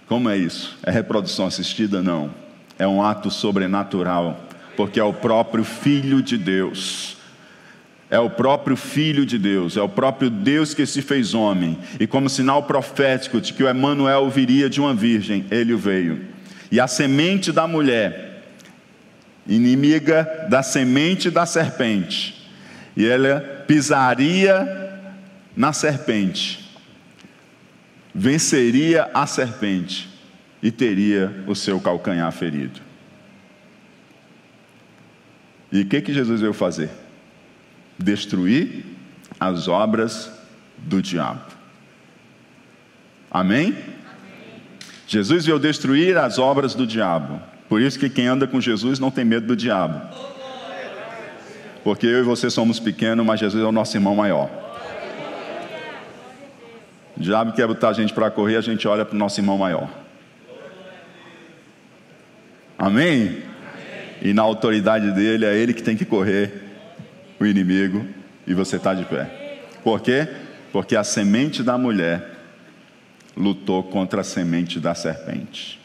Como 0.07 0.29
é 0.29 0.37
isso? 0.37 0.77
É 0.83 0.91
reprodução 0.91 1.47
assistida? 1.47 2.03
Não. 2.03 2.31
É 2.79 2.87
um 2.87 3.03
ato 3.03 3.31
sobrenatural, 3.31 4.45
porque 4.77 5.01
é 5.01 5.05
o 5.05 5.13
próprio 5.13 5.65
Filho 5.65 6.21
de 6.21 6.37
Deus 6.37 7.17
é 8.15 8.19
o 8.21 8.31
próprio 8.31 8.77
Filho 8.77 9.27
de 9.27 9.37
Deus, 9.37 9.77
é 9.77 9.83
o 9.83 9.89
próprio 9.89 10.31
Deus 10.31 10.73
que 10.73 10.87
se 10.87 11.03
fez 11.03 11.35
homem. 11.35 11.77
E 11.99 12.07
como 12.07 12.29
sinal 12.29 12.63
profético 12.63 13.41
de 13.41 13.53
que 13.53 13.65
o 13.65 13.69
Emanuel 13.69 14.31
viria 14.31 14.71
de 14.71 14.81
uma 14.81 14.95
virgem, 14.95 15.45
ele 15.51 15.75
veio. 15.75 16.25
E 16.71 16.79
a 16.79 16.87
semente 16.87 17.51
da 17.51 17.67
mulher, 17.67 18.45
inimiga 19.49 20.47
da 20.49 20.63
semente 20.63 21.29
da 21.29 21.45
serpente, 21.45 22.49
e 22.97 23.05
ela 23.05 23.41
pisaria 23.67 25.01
na 25.57 25.73
serpente, 25.73 26.73
venceria 28.15 29.11
a 29.13 29.27
serpente 29.27 30.09
e 30.63 30.71
teria 30.71 31.43
o 31.49 31.55
seu 31.57 31.81
calcanhar 31.81 32.31
ferido. 32.31 32.81
E 35.73 35.81
o 35.81 35.87
que, 35.87 36.01
que 36.01 36.15
Jesus 36.15 36.41
veio 36.41 36.53
fazer? 36.53 37.04
Destruir 37.99 38.85
as 39.39 39.69
obras 39.69 40.31
do 40.79 41.01
diabo. 41.01 41.43
Amém? 43.31 43.69
Amém? 43.69 43.95
Jesus 45.07 45.45
veio 45.45 45.59
destruir 45.59 46.17
as 46.17 46.39
obras 46.39 46.75
do 46.75 46.87
diabo. 46.87 47.41
Por 47.69 47.81
isso 47.81 47.99
que 47.99 48.09
quem 48.09 48.27
anda 48.27 48.47
com 48.47 48.61
Jesus 48.61 48.99
não 48.99 49.11
tem 49.11 49.25
medo 49.25 49.47
do 49.47 49.57
diabo. 49.57 50.01
Porque 51.83 52.07
eu 52.07 52.21
e 52.21 52.23
você 52.23 52.49
somos 52.49 52.81
pequenos, 52.81 53.25
mas 53.25 53.41
Jesus 53.41 53.63
é 53.63 53.67
o 53.67 53.73
nosso 53.73 53.97
irmão 53.97 54.17
maior. 54.17 54.51
O 57.17 57.21
diabo 57.21 57.53
quer 57.53 57.67
botar 57.67 57.91
a 57.91 57.93
gente 57.93 58.13
para 58.13 58.31
correr, 58.31 58.57
a 58.57 58.61
gente 58.61 58.89
olha 58.89 59.05
para 59.05 59.15
o 59.15 59.19
nosso 59.19 59.39
irmão 59.39 59.59
maior. 59.59 59.89
Amém? 62.79 63.29
Amém? 63.29 63.43
E 64.23 64.33
na 64.33 64.43
autoridade 64.43 65.13
dele, 65.13 65.45
é 65.45 65.57
ele 65.57 65.75
que 65.75 65.83
tem 65.83 65.97
que 65.97 66.05
correr 66.05 66.64
o 67.45 67.51
inimigo 67.51 68.07
e 68.47 68.55
você 68.55 68.77
está 68.77 68.95
de 68.95 69.05
pé. 69.05 69.61
Por 69.83 70.01
quê? 70.01 70.29
Porque 70.73 70.97
a 70.97 71.05
semente 71.05 71.63
da 71.63 71.79
mulher 71.79 72.33
lutou 73.37 73.83
contra 73.83 74.21
a 74.21 74.25
semente 74.25 74.81
da 74.81 74.95
serpente. 74.95 75.81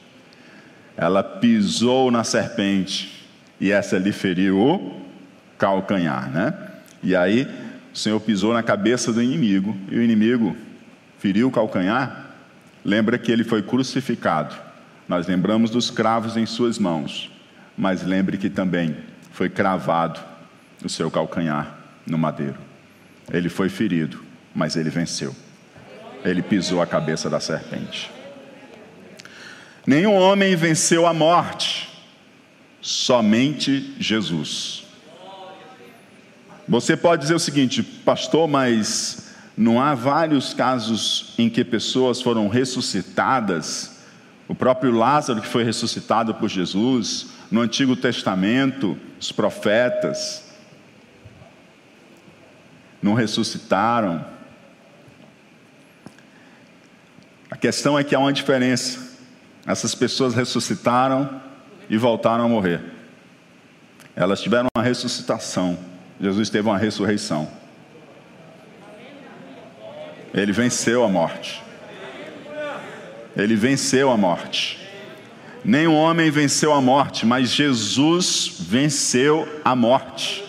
Ela 0.96 1.24
pisou 1.24 2.12
na 2.12 2.24
serpente 2.24 3.28
e 3.60 3.72
essa 3.72 3.98
lhe 3.98 4.12
feriu 4.12 4.60
o 4.60 5.01
calcanhar, 5.58 6.30
né? 6.32 6.54
E 7.01 7.16
aí 7.16 7.48
o 7.94 7.98
Senhor 7.98 8.20
pisou 8.20 8.54
na 8.54 8.63
cabeça 8.63 9.12
do 9.12 9.22
inimigo 9.22 9.75
e 9.89 9.98
o 9.98 10.04
inimigo 10.04 10.56
feriu 11.18 11.48
o 11.48 11.51
calcanhar. 11.51 12.28
Lembra 12.84 13.18
que 13.18 13.32
ele 13.32 13.44
foi 13.44 13.62
crucificado. 13.62 14.56
Nós 15.08 15.28
lembramos 15.28 15.70
dos 15.70 15.89
cravos 15.89 16.38
em 16.38 16.46
suas 16.46 16.78
mãos, 16.78 17.32
mas 17.78 18.04
lembre 18.04 18.38
que 18.38 18.50
também 18.50 18.96
foi 19.32 19.50
cravado 19.50 20.20
o 20.84 20.90
seu 20.90 21.10
calcanhar 21.12 21.78
no 22.06 22.18
madeiro. 22.18 22.58
Ele 23.32 23.50
foi 23.50 23.70
ferido, 23.70 24.24
mas 24.54 24.76
ele 24.76 24.90
venceu. 24.90 25.36
Ele 26.24 26.42
pisou 26.42 26.82
a 26.82 26.88
cabeça 26.88 27.30
da 27.30 27.40
serpente. 27.40 28.12
Nenhum 29.86 30.16
homem 30.16 30.56
venceu 30.56 31.06
a 31.06 31.14
morte, 31.14 31.90
somente 32.82 33.96
Jesus. 34.00 34.84
Você 36.68 36.96
pode 36.96 37.24
dizer 37.24 37.34
o 37.34 37.40
seguinte, 37.40 37.82
pastor, 37.82 38.48
mas 38.48 39.34
não 39.58 39.82
há 39.82 39.96
vários 39.96 40.54
casos 40.54 41.34
em 41.38 41.50
que 41.50 41.64
pessoas 41.64 42.22
foram 42.22 42.48
ressuscitadas? 42.48 43.98
O 44.48 44.56
próprio 44.56 44.92
Lázaro, 44.92 45.42
que 45.42 45.48
foi 45.48 45.64
ressuscitado 45.64 46.34
por 46.36 46.50
Jesus, 46.50 47.28
no 47.52 47.62
Antigo 47.62 47.96
Testamento, 47.96 48.98
os 49.20 49.32
profetas 49.32 50.49
não 53.01 53.13
ressuscitaram. 53.13 54.25
A 57.50 57.56
questão 57.56 57.98
é 57.98 58.03
que 58.03 58.13
há 58.13 58.20
uma 58.20 58.34
diferença. 58.34 59.18
Essas 59.65 59.96
pessoas 59.96 60.34
ressuscitaram 60.34 61.41
e 61.89 61.98
voltaram 61.98 62.46
a 62.46 62.48
morrer. 62.48 62.82
Elas 64.15 64.41
tiveram 64.41 64.68
uma 64.75 64.84
ressuscitação. 64.84 65.77
Jesus 66.20 66.50
teve 66.50 66.68
uma 66.68 66.77
ressurreição. 66.77 67.50
Ele 70.34 70.51
venceu 70.51 71.03
a 71.03 71.08
morte. 71.08 71.63
Ele 73.36 73.56
venceu 73.56 74.12
a 74.12 74.18
morte. 74.18 74.77
nenhum 75.63 75.96
homem 75.96 76.32
venceu 76.32 76.74
a 76.74 76.82
morte, 76.82 77.25
mas 77.25 77.50
Jesus 77.50 78.56
venceu 78.60 79.48
a 79.63 79.75
morte. 79.75 80.49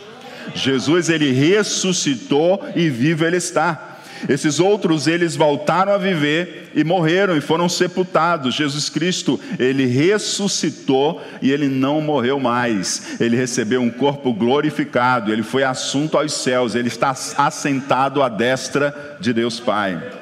Jesus 0.54 1.08
ele 1.08 1.32
ressuscitou 1.32 2.62
e 2.74 2.88
vivo 2.88 3.24
ele 3.24 3.36
está. 3.36 3.90
Esses 4.28 4.60
outros 4.60 5.06
eles 5.06 5.34
voltaram 5.34 5.92
a 5.92 5.98
viver 5.98 6.70
e 6.74 6.84
morreram 6.84 7.36
e 7.36 7.40
foram 7.40 7.68
sepultados. 7.68 8.54
Jesus 8.54 8.88
Cristo, 8.88 9.40
ele 9.58 9.86
ressuscitou 9.86 11.22
e 11.40 11.50
ele 11.50 11.68
não 11.68 12.00
morreu 12.00 12.38
mais. 12.38 13.20
Ele 13.20 13.36
recebeu 13.36 13.80
um 13.80 13.90
corpo 13.90 14.32
glorificado, 14.32 15.32
ele 15.32 15.42
foi 15.42 15.62
assunto 15.62 16.18
aos 16.18 16.32
céus, 16.34 16.74
ele 16.74 16.88
está 16.88 17.10
assentado 17.10 18.22
à 18.22 18.28
destra 18.28 19.16
de 19.20 19.32
Deus 19.32 19.58
Pai. 19.58 20.19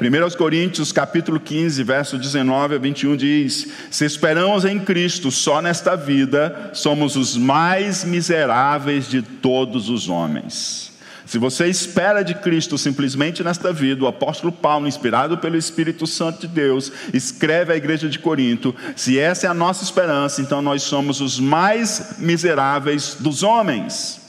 1 0.00 0.36
Coríntios 0.36 0.92
capítulo 0.92 1.40
15, 1.40 1.82
verso 1.82 2.16
19 2.16 2.76
a 2.76 2.78
21 2.78 3.16
diz: 3.16 3.66
Se 3.90 4.04
esperamos 4.04 4.64
em 4.64 4.78
Cristo 4.78 5.28
só 5.28 5.60
nesta 5.60 5.96
vida, 5.96 6.70
somos 6.72 7.16
os 7.16 7.36
mais 7.36 8.04
miseráveis 8.04 9.08
de 9.10 9.22
todos 9.22 9.90
os 9.90 10.08
homens. 10.08 10.92
Se 11.26 11.36
você 11.36 11.66
espera 11.66 12.22
de 12.22 12.32
Cristo 12.36 12.78
simplesmente 12.78 13.42
nesta 13.42 13.72
vida, 13.72 14.04
o 14.04 14.06
apóstolo 14.06 14.52
Paulo, 14.52 14.86
inspirado 14.86 15.36
pelo 15.36 15.56
Espírito 15.56 16.06
Santo 16.06 16.46
de 16.46 16.46
Deus, 16.46 16.92
escreve 17.12 17.72
à 17.72 17.76
igreja 17.76 18.08
de 18.08 18.20
Corinto: 18.20 18.72
se 18.94 19.18
essa 19.18 19.48
é 19.48 19.50
a 19.50 19.54
nossa 19.54 19.82
esperança, 19.82 20.40
então 20.40 20.62
nós 20.62 20.84
somos 20.84 21.20
os 21.20 21.40
mais 21.40 22.14
miseráveis 22.20 23.16
dos 23.18 23.42
homens. 23.42 24.20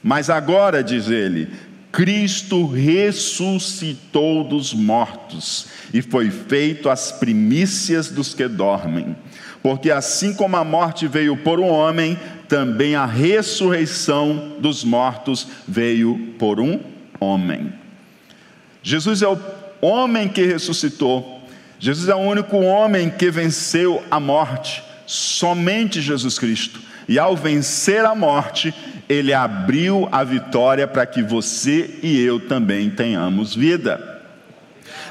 Mas 0.00 0.30
agora, 0.30 0.82
diz 0.82 1.08
ele, 1.10 1.50
Cristo 1.90 2.66
ressuscitou 2.66 4.44
dos 4.44 4.74
mortos 4.74 5.66
e 5.92 6.02
foi 6.02 6.30
feito 6.30 6.88
as 6.90 7.10
primícias 7.12 8.10
dos 8.10 8.34
que 8.34 8.46
dormem. 8.46 9.16
Porque 9.62 9.90
assim 9.90 10.34
como 10.34 10.56
a 10.56 10.64
morte 10.64 11.08
veio 11.08 11.36
por 11.36 11.58
um 11.58 11.68
homem, 11.68 12.18
também 12.48 12.94
a 12.94 13.06
ressurreição 13.06 14.56
dos 14.60 14.84
mortos 14.84 15.46
veio 15.66 16.34
por 16.38 16.60
um 16.60 16.80
homem. 17.18 17.72
Jesus 18.82 19.22
é 19.22 19.28
o 19.28 19.38
homem 19.80 20.28
que 20.28 20.44
ressuscitou. 20.44 21.42
Jesus 21.78 22.08
é 22.08 22.14
o 22.14 22.18
único 22.18 22.56
homem 22.58 23.10
que 23.10 23.30
venceu 23.30 24.02
a 24.10 24.20
morte. 24.20 24.82
Somente 25.06 26.00
Jesus 26.00 26.38
Cristo. 26.38 26.80
E 27.08 27.18
ao 27.18 27.34
vencer 27.34 28.04
a 28.04 28.14
morte, 28.14 28.74
ele 29.08 29.32
abriu 29.32 30.08
a 30.12 30.22
vitória 30.22 30.86
para 30.86 31.06
que 31.06 31.22
você 31.22 31.98
e 32.02 32.20
eu 32.20 32.38
também 32.38 32.90
tenhamos 32.90 33.54
vida. 33.54 34.16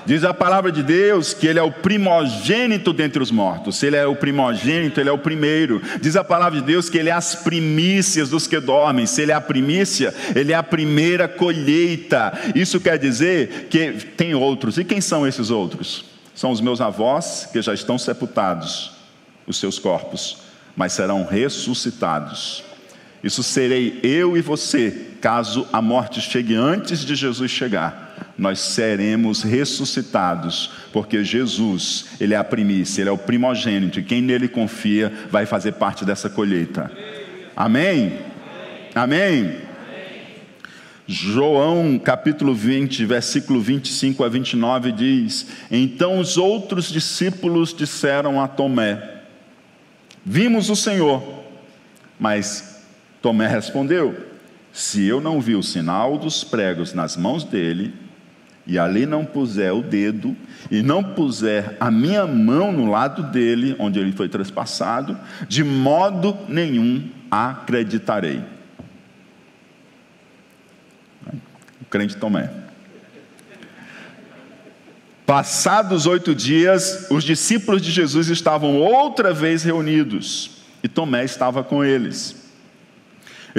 Diz 0.05 0.23
a 0.23 0.33
palavra 0.33 0.71
de 0.71 0.81
Deus 0.81 1.33
que 1.33 1.45
ele 1.45 1.59
é 1.59 1.61
o 1.61 1.69
primogênito 1.69 2.93
dentre 2.93 3.21
os 3.21 3.29
mortos. 3.29 3.75
Se 3.75 3.87
ele 3.87 3.97
é 3.97 4.05
o 4.05 4.15
primogênito, 4.15 5.01
ele 5.01 5.09
é 5.09 5.11
o 5.11 5.17
primeiro. 5.17 5.81
Diz 5.99 6.15
a 6.15 6.23
palavra 6.23 6.61
de 6.61 6.65
Deus 6.65 6.89
que 6.89 6.97
ele 6.97 7.09
é 7.09 7.11
as 7.11 7.35
primícias 7.35 8.29
dos 8.29 8.47
que 8.47 8.57
dormem. 8.57 9.05
Se 9.05 9.21
ele 9.21 9.33
é 9.33 9.35
a 9.35 9.41
primícia, 9.41 10.15
ele 10.33 10.53
é 10.53 10.55
a 10.55 10.63
primeira 10.63 11.27
colheita. 11.27 12.31
Isso 12.55 12.79
quer 12.79 12.97
dizer 12.97 13.67
que 13.69 13.91
tem 14.15 14.33
outros. 14.33 14.77
E 14.77 14.85
quem 14.85 15.01
são 15.01 15.27
esses 15.27 15.49
outros? 15.49 16.05
São 16.33 16.51
os 16.51 16.61
meus 16.61 16.79
avós 16.79 17.49
que 17.51 17.61
já 17.61 17.73
estão 17.73 17.97
sepultados, 17.97 18.91
os 19.45 19.59
seus 19.59 19.77
corpos, 19.77 20.37
mas 20.73 20.93
serão 20.93 21.25
ressuscitados. 21.25 22.63
Isso 23.23 23.41
serei 23.43 23.99
eu 24.03 24.37
e 24.37 24.41
você, 24.41 25.07
caso 25.19 25.67
a 25.73 25.81
morte 25.81 26.21
chegue 26.21 26.55
antes 26.55 27.03
de 27.03 27.15
Jesus 27.15 27.51
chegar 27.51 28.07
nós 28.37 28.59
seremos 28.59 29.41
ressuscitados, 29.41 30.69
porque 30.93 31.23
Jesus, 31.23 32.05
Ele 32.19 32.35
é 32.35 32.37
a 32.37 32.43
primícia, 32.43 33.01
Ele 33.01 33.09
é 33.09 33.11
o 33.11 33.17
primogênito, 33.17 33.99
e 33.99 34.03
quem 34.03 34.21
nele 34.21 34.47
confia 34.47 35.11
vai 35.31 35.45
fazer 35.45 35.73
parte 35.73 36.05
dessa 36.05 36.29
colheita. 36.29 36.91
Amém? 37.55 38.19
Amém? 38.93 39.57
João 41.07 41.97
capítulo 41.97 42.53
20, 42.53 43.05
versículo 43.05 43.61
25 43.61 44.23
a 44.23 44.29
29 44.29 44.91
diz: 44.91 45.47
Então 45.71 46.19
os 46.19 46.35
outros 46.35 46.91
discípulos 46.91 47.73
disseram 47.73 48.41
a 48.41 48.47
Tomé: 48.47 49.21
Vimos 50.25 50.69
o 50.69 50.75
Senhor. 50.75 51.37
Mas 52.19 52.66
Tomé 53.27 53.45
respondeu: 53.45 54.15
Se 54.71 55.05
eu 55.05 55.19
não 55.19 55.41
vi 55.41 55.53
o 55.53 55.61
sinal 55.61 56.17
dos 56.17 56.45
pregos 56.45 56.93
nas 56.93 57.17
mãos 57.17 57.43
dele, 57.43 57.93
e 58.65 58.79
ali 58.79 59.05
não 59.05 59.25
puser 59.25 59.73
o 59.73 59.81
dedo, 59.81 60.33
e 60.71 60.81
não 60.81 61.03
puser 61.03 61.75
a 61.77 61.91
minha 61.91 62.25
mão 62.25 62.71
no 62.71 62.89
lado 62.89 63.23
dele, 63.23 63.75
onde 63.79 63.99
ele 63.99 64.13
foi 64.13 64.29
trespassado, 64.29 65.19
de 65.45 65.61
modo 65.61 66.37
nenhum 66.47 67.09
acreditarei. 67.29 68.41
O 71.81 71.85
crente 71.89 72.15
Tomé. 72.15 72.49
Passados 75.25 76.05
oito 76.05 76.33
dias, 76.33 77.07
os 77.11 77.25
discípulos 77.25 77.81
de 77.81 77.91
Jesus 77.91 78.29
estavam 78.29 78.77
outra 78.77 79.33
vez 79.33 79.63
reunidos, 79.63 80.61
e 80.81 80.87
Tomé 80.87 81.25
estava 81.25 81.61
com 81.61 81.83
eles. 81.83 82.46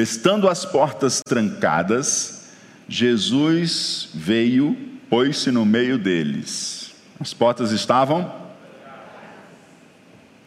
Estando 0.01 0.49
as 0.49 0.65
portas 0.65 1.21
trancadas, 1.27 2.51
Jesus 2.89 4.11
veio 4.15 4.77
pôs-se 5.11 5.51
no 5.51 5.65
meio 5.67 5.99
deles. 5.99 6.95
As 7.19 7.35
portas 7.35 7.73
estavam? 7.73 8.33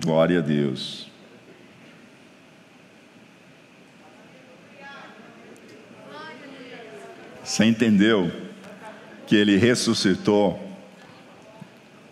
Glória 0.02 0.40
a 0.40 0.42
Deus. 0.42 1.12
Você 7.44 7.66
entendeu 7.66 8.32
que 9.28 9.36
ele 9.36 9.58
ressuscitou? 9.58 10.72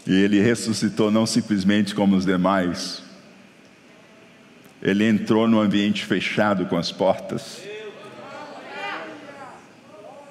E 0.06 0.12
ele 0.12 0.41
ressuscitou 0.41 1.10
não 1.10 1.25
simplesmente 1.25 1.95
como 1.95 2.17
os 2.17 2.25
demais, 2.25 3.02
ele 4.82 5.04
entrou 5.04 5.48
no 5.48 5.60
ambiente 5.60 6.06
fechado 6.06 6.65
com 6.65 6.78
as 6.78 6.92
portas. 6.92 7.62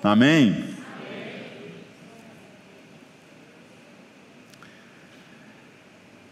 Amém? 0.02 0.78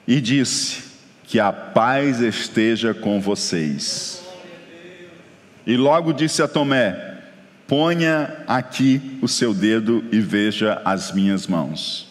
e 0.07 0.21
disse: 0.21 0.85
Que 1.25 1.41
a 1.41 1.53
paz 1.53 2.21
esteja 2.21 2.95
com 2.95 3.21
vocês. 3.21 4.23
E 5.67 5.77
logo 5.77 6.13
disse 6.13 6.43
a 6.43 6.49
Tomé: 6.49 7.19
Ponha 7.67 8.45
aqui 8.47 9.19
o 9.21 9.27
seu 9.27 9.53
dedo 9.53 10.05
e 10.13 10.21
veja 10.21 10.81
as 10.85 11.13
minhas 11.13 11.47
mãos. 11.47 12.07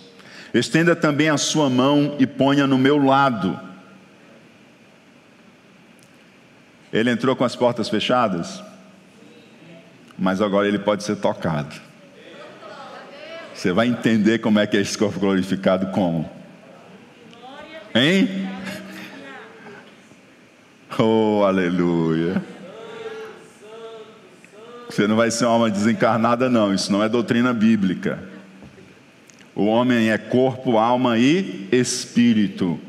Estenda 0.54 0.96
também 0.96 1.30
a 1.30 1.38
sua 1.38 1.70
mão 1.70 2.16
e 2.20 2.28
ponha 2.28 2.68
no 2.68 2.78
meu 2.78 2.98
lado. 2.98 3.60
Ele 6.96 7.12
entrou 7.12 7.36
com 7.36 7.44
as 7.44 7.58
portas 7.58 7.90
fechadas, 7.90 8.64
mas 10.18 10.42
agora 10.42 10.66
ele 10.66 10.80
pode 10.80 11.04
ser 11.04 11.18
tocado. 11.18 11.76
Você 13.54 13.74
vai 13.74 13.88
entender 13.90 14.40
como 14.40 14.60
é 14.60 14.66
que 14.66 14.78
é 14.78 14.80
esse 14.80 14.98
corpo 14.98 15.20
glorificado 15.20 15.88
como. 15.88 16.30
Hein? 17.94 18.48
Oh, 20.98 21.44
aleluia. 21.44 22.42
Você 24.90 25.06
não 25.06 25.18
vai 25.18 25.32
ser 25.32 25.44
uma 25.44 25.52
alma 25.52 25.70
desencarnada, 25.70 26.50
não. 26.50 26.74
Isso 26.74 26.94
não 26.94 27.04
é 27.04 27.10
doutrina 27.10 27.54
bíblica. 27.54 28.24
O 29.54 29.66
homem 29.66 30.12
é 30.12 30.18
corpo, 30.18 30.78
alma 30.78 31.18
e 31.18 31.68
espírito. 31.74 32.80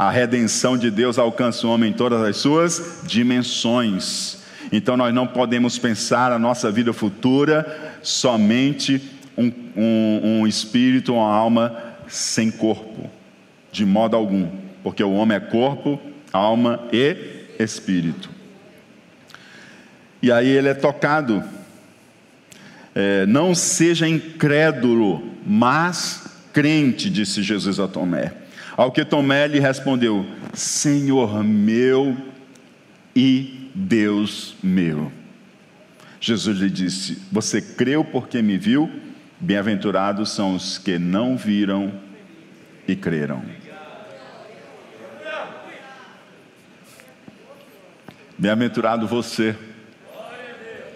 A 0.00 0.08
redenção 0.08 0.78
de 0.78 0.90
Deus 0.90 1.18
alcança 1.18 1.66
o 1.66 1.70
homem 1.70 1.90
em 1.90 1.92
todas 1.92 2.22
as 2.22 2.38
suas 2.38 3.02
dimensões. 3.04 4.38
Então 4.72 4.96
nós 4.96 5.12
não 5.12 5.26
podemos 5.26 5.78
pensar 5.78 6.32
a 6.32 6.38
nossa 6.38 6.72
vida 6.72 6.90
futura 6.94 7.98
somente 8.02 9.02
um, 9.36 9.52
um, 9.76 10.20
um 10.22 10.46
espírito, 10.46 11.12
uma 11.12 11.30
alma 11.30 11.76
sem 12.08 12.50
corpo. 12.50 13.10
De 13.70 13.84
modo 13.84 14.16
algum, 14.16 14.48
porque 14.82 15.04
o 15.04 15.12
homem 15.12 15.36
é 15.36 15.40
corpo, 15.40 16.00
alma 16.32 16.80
e 16.90 17.44
espírito. 17.58 18.30
E 20.22 20.32
aí 20.32 20.48
ele 20.48 20.68
é 20.68 20.74
tocado. 20.74 21.44
É, 22.94 23.26
não 23.26 23.54
seja 23.54 24.08
incrédulo, 24.08 25.22
mas 25.46 26.24
crente, 26.54 27.10
disse 27.10 27.42
Jesus 27.42 27.78
a 27.78 27.86
Tomé. 27.86 28.39
Ao 28.80 28.90
que 28.90 29.04
Tomé 29.04 29.46
lhe 29.46 29.60
respondeu: 29.60 30.24
Senhor 30.54 31.44
meu 31.44 32.16
e 33.14 33.70
Deus 33.74 34.56
meu. 34.62 35.12
Jesus 36.18 36.56
lhe 36.60 36.70
disse: 36.70 37.20
Você 37.30 37.60
creu 37.60 38.02
porque 38.02 38.40
me 38.40 38.56
viu? 38.56 38.90
Bem-aventurados 39.38 40.30
são 40.30 40.54
os 40.54 40.78
que 40.78 40.98
não 40.98 41.36
viram 41.36 41.92
e 42.88 42.96
creram. 42.96 43.44
Bem-aventurado 48.38 49.06
você. 49.06 49.54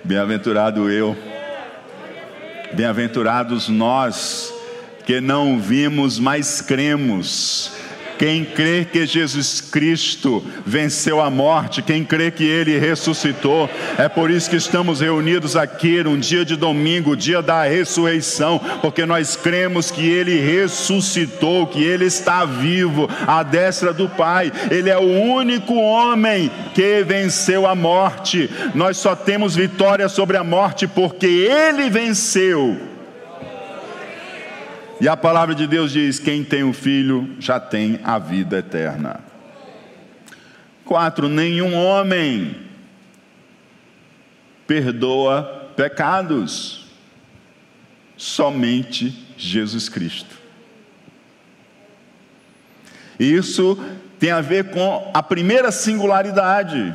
Bem-aventurado 0.03 0.90
eu. 0.90 1.14
Bem-aventurados 2.73 3.68
nós 3.68 4.54
que 5.07 5.21
não 5.21 5.59
vimos, 5.59 6.19
mas 6.19 6.61
cremos 6.61 7.73
quem 8.19 8.45
crê 8.45 8.85
que 8.85 9.07
Jesus 9.07 9.61
Cristo 9.61 10.45
venceu 10.64 11.21
a 11.21 11.31
morte, 11.31 11.83
quem 11.83 12.05
crê 12.05 12.31
que 12.31 12.45
Ele 12.45 12.79
ressuscitou, 12.79 13.69
é 13.99 14.09
por 14.09 14.31
isso 14.31 14.49
que 14.49 14.57
estamos 14.57 15.01
reunidos 15.01 15.57
aqui 15.57 16.03
num 16.03 16.19
dia 16.19 16.45
de 16.45 16.57
domingo, 16.57 17.17
dia 17.17 17.43
da 17.43 17.64
ressurreição, 17.64 18.61
porque 18.81 19.05
nós 19.05 19.37
cremos 19.37 19.90
que 19.90 20.09
Ele 20.09 20.40
ressuscitou, 20.40 21.67
que 21.67 21.83
Ele 21.83 22.05
está 22.05 22.45
vivo 22.45 23.09
à 23.27 23.43
destra 23.43 23.93
do 23.93 24.09
Pai, 24.09 24.53
Ele 24.71 24.90
é 24.90 24.97
o 24.97 25.03
único 25.03 25.75
homem 25.75 26.51
que 26.75 27.03
venceu 27.03 27.67
a 27.67 27.75
morte. 27.75 28.49
Nós 28.75 28.97
só 28.97 29.14
temos 29.14 29.57
vitória 29.57 30.09
sobre 30.09 30.37
a 30.37 30.45
morte 30.45 30.87
porque 30.87 31.27
Ele 31.27 31.90
venceu. 31.90 32.93
E 35.00 35.09
a 35.09 35.16
palavra 35.16 35.54
de 35.54 35.66
Deus 35.66 35.92
diz: 35.92 36.18
quem 36.18 36.44
tem 36.44 36.62
o 36.62 36.68
um 36.68 36.72
filho 36.72 37.35
já 37.38 37.59
tem 37.59 37.98
a 38.04 38.18
vida 38.18 38.59
eterna. 38.59 39.20
Quatro, 40.85 41.28
nenhum 41.28 41.74
homem 41.74 42.57
perdoa 44.66 45.72
pecados, 45.76 46.87
somente 48.16 49.26
Jesus 49.37 49.88
Cristo. 49.88 50.37
Isso 53.18 53.78
tem 54.18 54.30
a 54.30 54.40
ver 54.40 54.70
com 54.70 55.11
a 55.14 55.22
primeira 55.22 55.70
singularidade, 55.70 56.94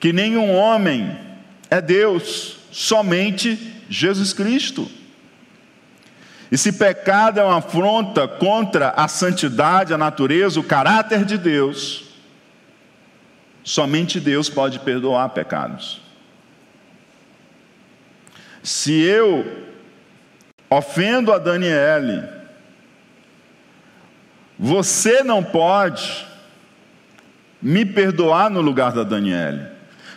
que 0.00 0.12
nenhum 0.12 0.54
homem 0.54 1.16
é 1.70 1.80
Deus, 1.80 2.58
somente 2.70 3.58
Jesus 3.88 4.32
Cristo. 4.32 4.90
E 6.54 6.56
se 6.56 6.70
pecado 6.70 7.40
é 7.40 7.42
uma 7.42 7.58
afronta 7.58 8.28
contra 8.28 8.90
a 8.90 9.08
santidade, 9.08 9.92
a 9.92 9.98
natureza, 9.98 10.60
o 10.60 10.62
caráter 10.62 11.24
de 11.24 11.36
Deus, 11.36 12.04
somente 13.64 14.20
Deus 14.20 14.48
pode 14.48 14.78
perdoar 14.78 15.30
pecados. 15.30 16.00
Se 18.62 19.02
eu 19.02 19.66
ofendo 20.70 21.32
a 21.32 21.38
Daniele, 21.38 22.22
você 24.56 25.24
não 25.24 25.42
pode 25.42 26.24
me 27.60 27.84
perdoar 27.84 28.48
no 28.48 28.60
lugar 28.60 28.92
da 28.92 29.02
Daniele. 29.02 29.66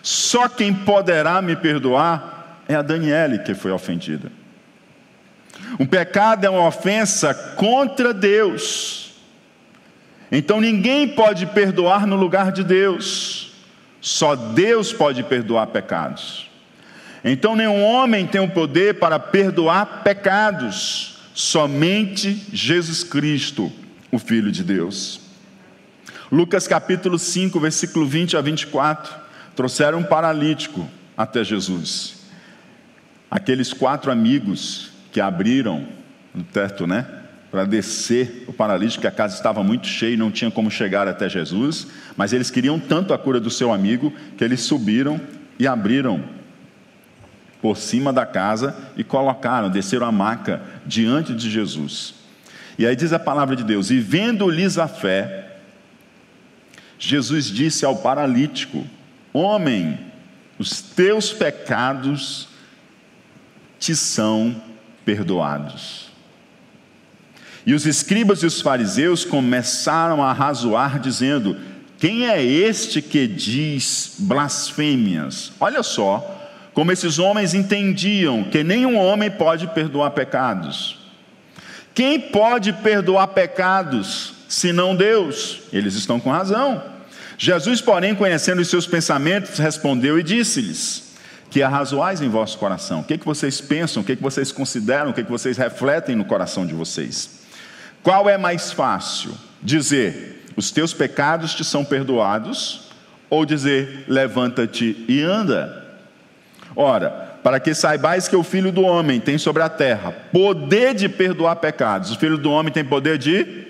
Só 0.04 0.48
quem 0.48 0.72
poderá 0.72 1.42
me 1.42 1.56
perdoar 1.56 2.62
é 2.70 2.76
a 2.76 2.84
Daniele 2.84 3.40
que 3.40 3.56
foi 3.56 3.72
ofendida. 3.72 4.37
Um 5.80 5.86
pecado 5.86 6.46
é 6.46 6.50
uma 6.50 6.68
ofensa 6.68 7.34
contra 7.34 8.14
Deus. 8.14 9.14
Então 10.32 10.60
ninguém 10.60 11.08
pode 11.08 11.46
perdoar 11.48 12.06
no 12.06 12.16
lugar 12.16 12.52
de 12.52 12.64
Deus. 12.64 13.52
Só 14.02 14.36
Deus 14.36 14.92
pode 14.94 15.24
perdoar 15.24 15.68
pecados. 15.68 16.50
Então 17.24 17.56
nenhum 17.56 17.84
homem 17.84 18.26
tem 18.26 18.42
o 18.42 18.50
poder 18.50 19.00
para 19.00 19.20
perdoar 19.20 20.04
pecados. 20.04 21.18
Somente 21.34 22.46
Jesus 22.52 23.04
Cristo, 23.04 23.72
o 24.12 24.18
Filho 24.18 24.52
de 24.52 24.64
Deus. 24.64 25.22
Lucas 26.32 26.68
capítulo 26.68 27.18
5, 27.18 27.60
versículo 27.60 28.06
20 28.06 28.36
a 28.38 28.42
24. 28.42 29.16
Trouxeram 29.56 30.00
um 30.00 30.04
paralítico 30.04 30.88
até 31.16 31.44
Jesus. 31.44 32.18
Aqueles 33.30 33.72
quatro 33.72 34.12
amigos 34.12 34.92
que 35.18 35.22
abriram 35.22 35.84
no 36.32 36.44
teto, 36.44 36.86
né? 36.86 37.04
Para 37.50 37.66
descer 37.66 38.44
o 38.48 38.54
paralítico, 38.54 39.02
que 39.02 39.08
a 39.08 39.12
casa 39.12 39.34
estava 39.34 39.64
muito 39.64 39.88
cheia 39.88 40.14
e 40.14 40.18
não 40.18 40.30
tinha 40.30 40.52
como 40.52 40.70
chegar 40.70 41.08
até 41.08 41.28
Jesus, 41.28 41.88
mas 42.16 42.34
eles 42.34 42.52
queriam 42.52 42.80
tanto 42.80 43.16
a 43.16 43.18
cura 43.18 43.40
do 43.40 43.50
seu 43.50 43.74
amigo 43.74 44.14
que 44.38 44.44
eles 44.44 44.62
subiram 44.62 45.20
e 45.58 45.66
abriram 45.66 46.24
por 47.60 47.76
cima 47.78 48.14
da 48.14 48.28
casa 48.28 48.78
e 48.96 49.04
colocaram, 49.04 49.72
desceram 49.72 50.06
a 50.06 50.12
maca 50.12 50.62
diante 50.86 51.34
de 51.34 51.50
Jesus. 51.50 52.14
E 52.78 52.86
aí 52.86 52.96
diz 52.96 53.12
a 53.12 53.18
palavra 53.18 53.56
de 53.56 53.64
Deus: 53.64 53.90
E 53.90 53.98
vendo-lhes 53.98 54.78
a 54.78 54.88
fé, 54.88 55.58
Jesus 57.00 57.46
disse 57.46 57.84
ao 57.84 57.96
paralítico: 57.96 58.86
Homem, 59.34 59.98
os 60.60 60.80
teus 60.80 61.34
pecados 61.34 62.50
te 63.80 63.96
são 63.96 64.67
perdoados. 65.08 66.10
E 67.66 67.74
os 67.74 67.86
escribas 67.86 68.44
e 68.44 68.46
os 68.46 68.60
fariseus 68.60 69.24
começaram 69.24 70.22
a 70.22 70.34
razoar, 70.34 71.00
dizendo: 71.00 71.56
Quem 71.98 72.28
é 72.28 72.44
este 72.44 73.02
que 73.02 73.26
diz 73.26 74.16
blasfêmias? 74.20 75.54
Olha 75.62 75.82
só 75.82 76.34
como 76.74 76.92
esses 76.92 77.20
homens 77.20 77.54
entendiam 77.54 78.44
que 78.44 78.66
nenhum 78.66 78.98
homem 78.98 79.32
pode 79.32 79.68
perdoar 79.68 80.12
pecados. 80.12 80.98
Quem 81.96 82.20
pode 82.20 82.74
perdoar 82.74 83.28
pecados 83.28 84.34
senão 84.50 84.94
Deus? 84.94 85.62
Eles 85.72 85.96
estão 85.96 86.20
com 86.20 86.30
razão. 86.30 86.84
Jesus, 87.38 87.80
porém, 87.80 88.14
conhecendo 88.14 88.62
os 88.62 88.68
seus 88.68 88.86
pensamentos, 88.86 89.58
respondeu 89.58 90.20
e 90.20 90.24
disse-lhes: 90.24 91.07
que 91.58 91.64
arrazoais 91.64 92.22
em 92.22 92.30
vosso 92.30 92.56
coração. 92.60 93.00
O 93.00 93.04
que, 93.04 93.16
é 93.16 93.18
que 93.18 93.26
vocês 93.26 93.60
pensam, 93.60 94.04
o 94.04 94.06
que, 94.06 94.12
é 94.12 94.16
que 94.16 94.22
vocês 94.22 94.52
consideram, 94.52 95.10
o 95.10 95.14
que, 95.14 95.22
é 95.22 95.24
que 95.24 95.32
vocês 95.32 95.58
refletem 95.58 96.16
no 96.16 96.24
coração 96.24 96.68
de 96.68 96.76
vocês? 96.76 97.40
Qual 98.04 98.30
é 98.30 98.38
mais 98.38 98.72
fácil? 98.72 99.32
Dizer, 99.60 100.46
os 100.56 100.70
teus 100.70 100.94
pecados 100.94 101.56
te 101.56 101.64
são 101.64 101.84
perdoados, 101.84 102.92
ou 103.28 103.44
dizer, 103.44 104.06
levanta-te 104.08 105.04
e 105.08 105.24
anda? 105.24 105.84
Ora, 106.76 107.40
para 107.44 107.60
que 107.60 107.74
saibais 107.74 108.28
que 108.28 108.36
o 108.36 108.44
Filho 108.44 108.72
do 108.72 108.84
Homem 108.84 109.20
tem 109.20 109.40
sobre 109.40 109.64
a 109.64 109.70
terra 109.70 110.12
poder 110.32 110.94
de 110.94 111.10
perdoar 111.10 111.56
pecados, 111.56 112.12
o 112.12 112.20
Filho 112.20 112.38
do 112.38 112.52
Homem 112.52 112.72
tem 112.72 112.86
poder 112.86 113.18
de 113.18 113.66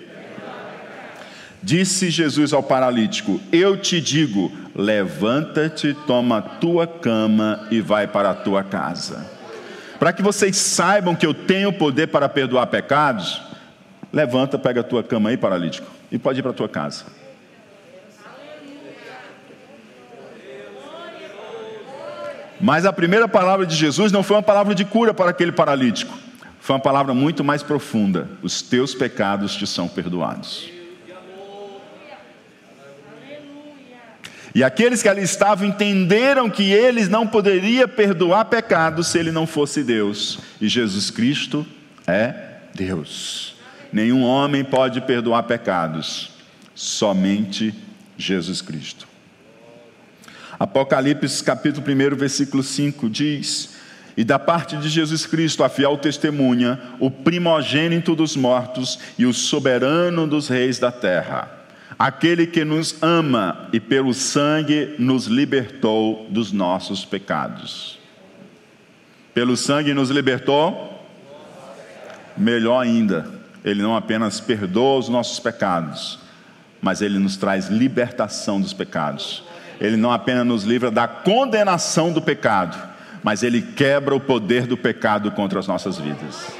Disse 1.62 2.08
Jesus 2.08 2.52
ao 2.52 2.62
paralítico: 2.62 3.40
Eu 3.50 3.76
te 3.76 4.00
digo, 4.00 4.52
levanta-te, 4.78 5.92
toma 5.92 6.38
a 6.38 6.42
tua 6.42 6.86
cama 6.86 7.66
e 7.68 7.80
vai 7.80 8.06
para 8.06 8.30
a 8.30 8.34
tua 8.34 8.62
casa. 8.62 9.28
Para 9.98 10.12
que 10.12 10.22
vocês 10.22 10.56
saibam 10.56 11.16
que 11.16 11.26
eu 11.26 11.34
tenho 11.34 11.72
poder 11.72 12.06
para 12.06 12.28
perdoar 12.28 12.68
pecados, 12.68 13.42
levanta, 14.12 14.56
pega 14.56 14.82
a 14.82 14.84
tua 14.84 15.02
cama 15.02 15.30
aí, 15.30 15.36
paralítico, 15.36 15.90
e 16.12 16.16
pode 16.16 16.38
ir 16.38 16.42
para 16.42 16.52
a 16.52 16.54
tua 16.54 16.68
casa. 16.68 17.06
Mas 22.60 22.86
a 22.86 22.92
primeira 22.92 23.26
palavra 23.26 23.66
de 23.66 23.74
Jesus 23.74 24.12
não 24.12 24.22
foi 24.22 24.36
uma 24.36 24.42
palavra 24.42 24.76
de 24.76 24.84
cura 24.84 25.12
para 25.12 25.30
aquele 25.30 25.50
paralítico, 25.50 26.16
foi 26.60 26.76
uma 26.76 26.82
palavra 26.82 27.12
muito 27.12 27.42
mais 27.42 27.64
profunda: 27.64 28.28
os 28.42 28.62
teus 28.62 28.94
pecados 28.94 29.56
te 29.56 29.66
são 29.66 29.88
perdoados. 29.88 30.77
E 34.58 34.64
aqueles 34.64 35.00
que 35.00 35.08
ali 35.08 35.22
estavam 35.22 35.68
entenderam 35.68 36.50
que 36.50 36.72
eles 36.72 37.08
não 37.08 37.28
poderiam 37.28 37.88
perdoar 37.88 38.46
pecados 38.46 39.06
se 39.06 39.16
ele 39.16 39.30
não 39.30 39.46
fosse 39.46 39.84
Deus. 39.84 40.40
E 40.60 40.66
Jesus 40.66 41.12
Cristo 41.12 41.64
é 42.04 42.34
Deus. 42.74 43.54
Nenhum 43.92 44.24
homem 44.24 44.64
pode 44.64 45.00
perdoar 45.02 45.44
pecados, 45.44 46.32
somente 46.74 47.72
Jesus 48.16 48.60
Cristo. 48.60 49.06
Apocalipse 50.58 51.44
capítulo 51.44 51.86
1, 51.86 52.16
versículo 52.16 52.64
5 52.64 53.08
diz: 53.08 53.76
E 54.16 54.24
da 54.24 54.40
parte 54.40 54.76
de 54.76 54.88
Jesus 54.88 55.24
Cristo, 55.24 55.62
a 55.62 55.68
fiel 55.68 55.96
testemunha, 55.98 56.80
o 56.98 57.12
primogênito 57.12 58.16
dos 58.16 58.34
mortos 58.34 58.98
e 59.16 59.24
o 59.24 59.32
soberano 59.32 60.26
dos 60.26 60.48
reis 60.48 60.80
da 60.80 60.90
terra 60.90 61.57
aquele 61.98 62.46
que 62.46 62.64
nos 62.64 63.02
ama 63.02 63.68
e 63.72 63.80
pelo 63.80 64.14
sangue 64.14 64.94
nos 64.98 65.26
libertou 65.26 66.26
dos 66.30 66.52
nossos 66.52 67.04
pecados. 67.04 67.98
Pelo 69.34 69.56
sangue 69.56 69.92
nos 69.92 70.10
libertou? 70.10 70.96
Melhor 72.36 72.80
ainda, 72.80 73.28
ele 73.64 73.82
não 73.82 73.96
apenas 73.96 74.40
perdoa 74.40 74.98
os 74.98 75.08
nossos 75.08 75.40
pecados, 75.40 76.20
mas 76.80 77.02
ele 77.02 77.18
nos 77.18 77.36
traz 77.36 77.66
libertação 77.66 78.60
dos 78.60 78.72
pecados. 78.72 79.42
Ele 79.80 79.96
não 79.96 80.12
apenas 80.12 80.46
nos 80.46 80.62
livra 80.62 80.90
da 80.90 81.08
condenação 81.08 82.12
do 82.12 82.22
pecado, 82.22 82.78
mas 83.22 83.42
ele 83.42 83.60
quebra 83.60 84.14
o 84.14 84.20
poder 84.20 84.66
do 84.66 84.76
pecado 84.76 85.32
contra 85.32 85.58
as 85.58 85.66
nossas 85.66 85.98
vidas. 85.98 86.52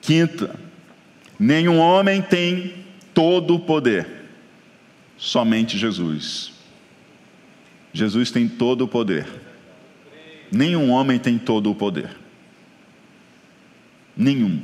Quinta, 0.00 0.50
nenhum 1.38 1.78
homem 1.78 2.20
tem 2.20 2.81
todo 3.14 3.54
o 3.54 3.60
poder, 3.60 4.22
Somente 5.22 5.78
Jesus. 5.78 6.50
Jesus 7.92 8.32
tem 8.32 8.48
todo 8.48 8.82
o 8.82 8.88
poder. 8.88 9.24
Nenhum 10.50 10.90
homem 10.90 11.16
tem 11.16 11.38
todo 11.38 11.70
o 11.70 11.76
poder. 11.76 12.10
Nenhum. 14.16 14.60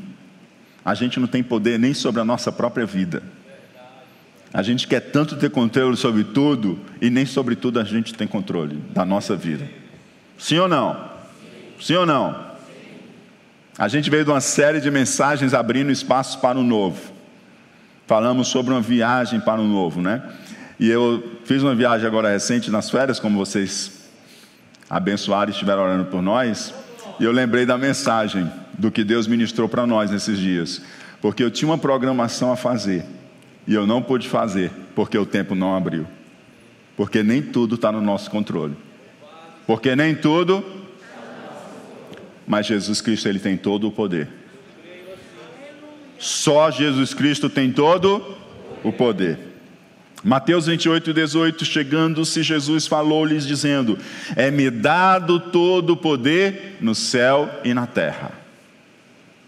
A 0.84 0.96
gente 0.96 1.20
não 1.20 1.28
tem 1.28 1.44
poder 1.44 1.78
nem 1.78 1.94
sobre 1.94 2.20
a 2.20 2.24
nossa 2.24 2.50
própria 2.50 2.84
vida. 2.84 3.22
A 4.52 4.60
gente 4.60 4.88
quer 4.88 4.98
tanto 4.98 5.36
ter 5.36 5.48
controle 5.48 5.96
sobre 5.96 6.24
tudo 6.24 6.76
e 7.00 7.08
nem 7.08 7.24
sobre 7.24 7.54
tudo 7.54 7.78
a 7.78 7.84
gente 7.84 8.12
tem 8.12 8.26
controle 8.26 8.78
da 8.90 9.04
nossa 9.04 9.36
vida. 9.36 9.70
Sim 10.36 10.58
ou 10.58 10.66
não? 10.66 11.08
Sim 11.80 11.94
ou 11.94 12.06
não? 12.06 12.48
A 13.78 13.86
gente 13.86 14.10
veio 14.10 14.24
de 14.24 14.30
uma 14.30 14.40
série 14.40 14.80
de 14.80 14.90
mensagens 14.90 15.54
abrindo 15.54 15.92
espaços 15.92 16.34
para 16.34 16.58
o 16.58 16.64
novo. 16.64 17.17
Falamos 18.08 18.48
sobre 18.48 18.72
uma 18.72 18.80
viagem 18.80 19.38
para 19.38 19.60
o 19.60 19.64
novo, 19.64 20.02
né? 20.02 20.20
E 20.80 20.88
eu 20.90 21.22
fiz 21.44 21.62
uma 21.62 21.74
viagem 21.74 22.06
agora 22.06 22.30
recente 22.30 22.70
nas 22.70 22.90
férias, 22.90 23.20
como 23.20 23.38
vocês 23.38 24.10
abençoaram 24.90 25.50
e 25.50 25.52
estiveram 25.52 25.82
orando 25.82 26.06
por 26.06 26.20
nós. 26.20 26.74
E 27.20 27.24
eu 27.24 27.30
lembrei 27.30 27.64
da 27.64 27.78
mensagem 27.78 28.50
do 28.76 28.90
que 28.90 29.04
Deus 29.04 29.26
ministrou 29.26 29.68
para 29.68 29.86
nós 29.86 30.10
nesses 30.10 30.38
dias. 30.38 30.82
Porque 31.20 31.44
eu 31.44 31.50
tinha 31.50 31.68
uma 31.68 31.78
programação 31.78 32.50
a 32.50 32.56
fazer. 32.56 33.04
E 33.66 33.74
eu 33.74 33.86
não 33.86 34.02
pude 34.02 34.28
fazer, 34.28 34.72
porque 34.96 35.16
o 35.16 35.26
tempo 35.26 35.54
não 35.54 35.76
abriu. 35.76 36.04
Porque 36.96 37.22
nem 37.22 37.40
tudo 37.40 37.76
está 37.76 37.92
no 37.92 38.00
nosso 38.00 38.30
controle. 38.30 38.74
Porque 39.66 39.94
nem 39.94 40.16
tudo 40.16 40.64
mas 42.48 42.64
Jesus 42.64 43.02
Cristo 43.02 43.28
ele 43.28 43.38
tem 43.38 43.58
todo 43.58 43.86
o 43.86 43.92
poder. 43.92 44.26
Só 46.18 46.70
Jesus 46.70 47.14
Cristo 47.14 47.48
tem 47.48 47.70
todo 47.70 48.36
o 48.82 48.92
poder. 48.92 49.38
Mateus 50.24 50.66
28, 50.66 51.14
18, 51.14 51.64
chegando-se, 51.64 52.42
Jesus 52.42 52.86
falou-lhes, 52.86 53.46
dizendo: 53.46 53.96
É-me 54.34 54.68
dado 54.68 55.38
todo 55.38 55.90
o 55.90 55.96
poder 55.96 56.76
no 56.80 56.94
céu 56.94 57.48
e 57.62 57.72
na 57.72 57.86
terra. 57.86 58.32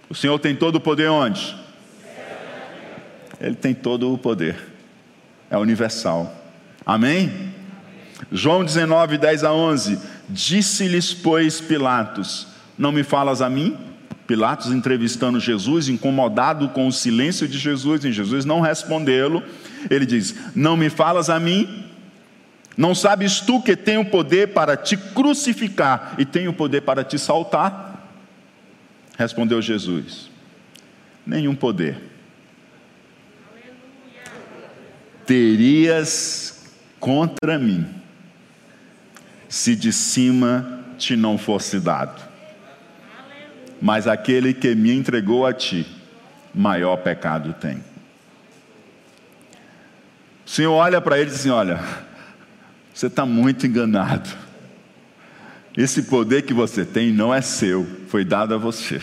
O 0.09 0.15
Senhor 0.15 0.39
tem 0.39 0.55
todo 0.55 0.77
o 0.77 0.81
poder 0.81 1.09
onde? 1.09 1.57
Ele 3.41 3.55
tem 3.55 3.75
todo 3.75 4.13
o 4.13 4.19
poder, 4.19 4.57
é 5.51 5.57
universal. 5.57 6.33
Amém? 6.85 7.53
João 8.31 8.65
19, 8.65 9.19
10 9.19 9.45
a 9.45 9.53
11: 9.53 9.99
Disse-lhes, 10.29 11.13
pois, 11.13 11.61
Pilatos: 11.61 12.47
não 12.79 12.93
me 12.93 13.03
falas 13.03 13.43
a 13.43 13.51
mim? 13.51 13.77
Pilatos 14.31 14.71
entrevistando 14.71 15.41
Jesus, 15.41 15.89
incomodado 15.89 16.69
com 16.69 16.87
o 16.87 16.93
silêncio 16.93 17.49
de 17.49 17.59
Jesus, 17.59 18.05
e 18.05 18.13
Jesus 18.13 18.45
não 18.45 18.61
respondê-lo. 18.61 19.43
Ele 19.91 20.07
diz: 20.07 20.37
Não 20.55 20.77
me 20.77 20.89
falas 20.89 21.29
a 21.29 21.41
mim? 21.41 21.85
Não 22.77 22.95
sabes 22.95 23.41
tu 23.41 23.61
que 23.61 23.75
tenho 23.75 24.05
poder 24.05 24.53
para 24.53 24.77
te 24.77 24.97
crucificar 24.97 26.15
e 26.17 26.25
tenho 26.25 26.53
poder 26.53 26.83
para 26.83 27.03
te 27.03 27.19
saltar? 27.19 28.09
Respondeu 29.19 29.61
Jesus: 29.61 30.31
Nenhum 31.27 31.57
poder. 31.57 32.01
Terias 35.27 36.71
contra 37.01 37.59
mim, 37.59 37.85
se 39.49 39.75
de 39.75 39.93
cima 39.93 40.85
te 40.97 41.17
não 41.17 41.37
fosse 41.37 41.81
dado 41.81 42.30
mas 43.81 44.07
aquele 44.07 44.53
que 44.53 44.75
me 44.75 44.93
entregou 44.93 45.47
a 45.47 45.53
ti, 45.53 45.87
maior 46.55 46.97
pecado 46.99 47.55
tem. 47.55 47.79
O 50.45 50.51
Senhor 50.51 50.73
olha 50.73 51.01
para 51.01 51.17
ele 51.19 51.29
e 51.29 51.31
diz 51.31 51.41
assim: 51.41 51.51
Olha, 51.51 51.81
você 52.93 53.07
está 53.07 53.25
muito 53.25 53.67
enganado. 53.67 54.29
Esse 55.77 56.03
poder 56.03 56.43
que 56.43 56.53
você 56.53 56.85
tem 56.85 57.13
não 57.13 57.33
é 57.33 57.41
seu, 57.41 57.87
foi 58.09 58.25
dado 58.25 58.55
a 58.55 58.59
você. 58.59 59.01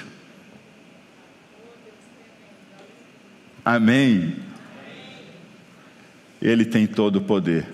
Amém. 3.64 4.36
Ele 6.42 6.66
tem 6.66 6.86
todo 6.86 7.18
o 7.18 7.22
poder 7.22 7.68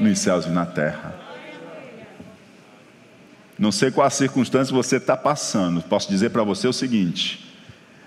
nos 0.00 0.18
céus 0.18 0.46
e 0.46 0.50
na 0.50 0.64
terra. 0.64 1.21
Não 3.62 3.70
sei 3.70 3.92
qual 3.92 4.04
a 4.04 4.10
circunstância 4.10 4.74
você 4.74 4.96
está 4.96 5.16
passando. 5.16 5.80
Posso 5.82 6.08
dizer 6.08 6.30
para 6.30 6.42
você 6.42 6.66
o 6.66 6.72
seguinte: 6.72 7.48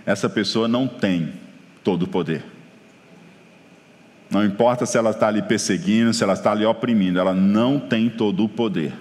essa 0.06 0.30
pessoa 0.30 0.68
não 0.68 0.86
tem 0.86 1.32
todo 1.82 2.04
o 2.04 2.08
poder. 2.10 2.44
Não 4.30 4.44
importa 4.44 4.86
se 4.86 4.98
ela 4.98 5.12
está 5.12 5.30
ali 5.30 5.42
perseguindo, 5.42 6.14
se 6.14 6.22
ela 6.26 6.34
está 6.34 6.52
ali 6.52 6.66
oprimindo, 6.66 7.22
ela 7.22 7.34
não 7.34 7.80
tem 7.80 8.10
todo 8.10 8.44
o 8.44 8.50
poder. 8.50 8.92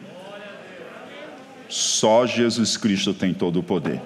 Só 1.68 2.24
Jesus 2.24 2.76
Cristo 2.76 3.12
tem 3.12 3.34
todo 3.34 3.58
o 3.58 3.62
poder. 3.64 4.00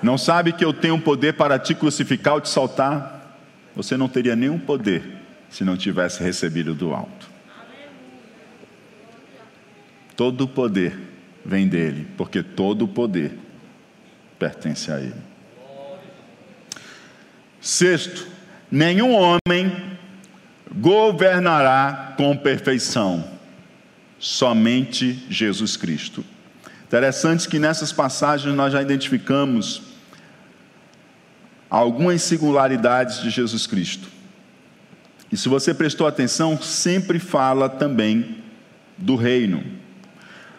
Não 0.00 0.16
sabe 0.16 0.52
que 0.52 0.64
eu 0.64 0.72
tenho 0.72 1.00
poder 1.00 1.32
para 1.32 1.58
te 1.58 1.74
crucificar 1.74 2.34
ou 2.34 2.40
te 2.40 2.48
saltar? 2.48 3.36
Você 3.74 3.96
não 3.96 4.08
teria 4.08 4.36
nenhum 4.36 4.56
poder 4.60 5.02
se 5.50 5.64
não 5.64 5.76
tivesse 5.76 6.22
recebido 6.22 6.74
do 6.74 6.94
alto. 6.94 7.35
Todo 10.16 10.44
o 10.44 10.48
poder 10.48 10.98
vem 11.44 11.68
dele, 11.68 12.08
porque 12.16 12.42
todo 12.42 12.86
o 12.86 12.88
poder 12.88 13.38
pertence 14.38 14.90
a 14.90 14.98
ele. 14.98 15.14
Sexto, 17.60 18.26
nenhum 18.70 19.12
homem 19.12 19.96
governará 20.74 22.14
com 22.16 22.36
perfeição, 22.36 23.28
somente 24.18 25.24
Jesus 25.28 25.76
Cristo. 25.76 26.24
Interessante 26.86 27.48
que 27.48 27.58
nessas 27.58 27.92
passagens 27.92 28.54
nós 28.54 28.72
já 28.72 28.80
identificamos 28.80 29.82
algumas 31.68 32.22
singularidades 32.22 33.20
de 33.20 33.30
Jesus 33.30 33.66
Cristo. 33.66 34.08
E 35.30 35.36
se 35.36 35.48
você 35.48 35.74
prestou 35.74 36.06
atenção, 36.06 36.60
sempre 36.60 37.18
fala 37.18 37.68
também 37.68 38.42
do 38.96 39.16
reino. 39.16 39.64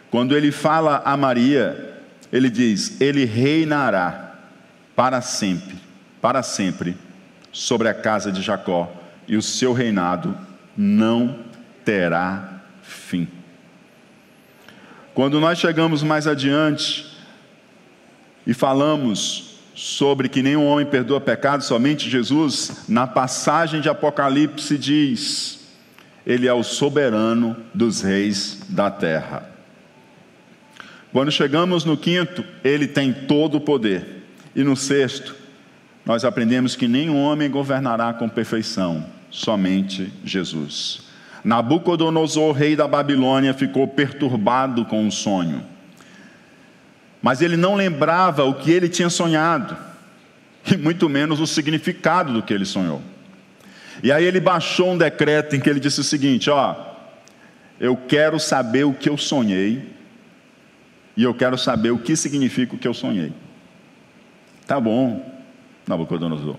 Quando 0.10 0.36
ele 0.36 0.52
fala 0.52 1.02
a 1.04 1.18
Maria, 1.18 2.02
ele 2.32 2.50
diz: 2.50 3.00
Ele 3.02 3.26
reinará 3.26 4.36
para 4.96 5.22
sempre, 5.22 5.76
para 6.22 6.42
sempre, 6.42 6.98
sobre 7.52 7.88
a 7.90 7.94
casa 7.94 8.32
de 8.32 8.42
Jacó, 8.42 8.92
e 9.28 9.36
o 9.36 9.42
seu 9.42 9.74
reinado 9.74 10.38
não 10.76 11.40
terá 11.84 12.62
fim. 12.82 13.28
Quando 15.14 15.40
nós 15.40 15.58
chegamos 15.58 16.04
mais 16.04 16.28
adiante 16.28 17.06
e 18.46 18.54
falamos 18.54 19.60
sobre 19.76 20.30
que 20.30 20.42
nenhum 20.42 20.66
homem 20.66 20.86
perdoa 20.86 21.20
pecado, 21.20 21.64
somente 21.64 22.10
Jesus, 22.10 22.84
na 22.88 23.06
passagem 23.06 23.82
de 23.82 23.90
Apocalipse 23.90 24.78
diz: 24.78 25.60
Ele 26.26 26.48
é 26.48 26.54
o 26.54 26.64
soberano 26.64 27.58
dos 27.74 28.02
reis 28.02 28.62
da 28.70 28.90
terra. 28.90 29.57
Quando 31.12 31.32
chegamos 31.32 31.86
no 31.86 31.98
quinto, 31.98 32.44
ele 32.64 32.88
tem 32.88 33.14
todo 33.14 33.56
o 33.56 33.62
poder. 33.62 34.24
E 34.56 34.64
no 34.64 34.76
sexto, 34.76 35.36
nós 36.06 36.26
aprendemos 36.26 36.76
que 36.76 36.88
nenhum 36.88 37.22
homem 37.22 37.50
governará 37.50 38.14
com 38.14 38.28
perfeição, 38.30 39.06
somente 39.30 40.12
Jesus. 40.24 41.02
Nabucodonosor, 41.44 42.54
rei 42.54 42.76
da 42.76 42.88
Babilônia, 42.88 43.54
ficou 43.54 43.88
perturbado 43.88 44.86
com 44.86 45.08
o 45.08 45.12
sonho. 45.12 45.64
Mas 47.22 47.42
ele 47.42 47.58
não 47.58 47.76
lembrava 47.76 48.44
o 48.44 48.54
que 48.54 48.72
ele 48.72 48.90
tinha 48.90 49.10
sonhado, 49.10 49.78
e 50.70 50.78
muito 50.78 51.08
menos 51.10 51.40
o 51.40 51.48
significado 51.48 52.34
do 52.34 52.44
que 52.44 52.54
ele 52.54 52.66
sonhou. 52.66 53.02
E 54.04 54.12
aí 54.12 54.26
ele 54.26 54.40
baixou 54.40 54.92
um 54.92 54.98
decreto 54.98 55.56
em 55.56 55.60
que 55.60 55.70
ele 55.70 55.80
disse 55.80 56.02
o 56.02 56.04
seguinte: 56.04 56.50
Ó, 56.50 56.76
eu 57.80 57.96
quero 57.96 58.40
saber 58.40 58.86
o 58.86 58.94
que 58.94 59.10
eu 59.10 59.18
sonhei 59.18 59.97
e 61.18 61.24
eu 61.24 61.34
quero 61.34 61.58
saber 61.58 61.90
o 61.90 61.98
que 61.98 62.16
significa 62.16 62.76
o 62.76 62.78
que 62.78 62.88
eu 62.88 62.94
sonhei. 62.94 63.34
Tá 64.68 64.80
bom, 64.80 65.44
Nabucodonosor. 65.88 66.58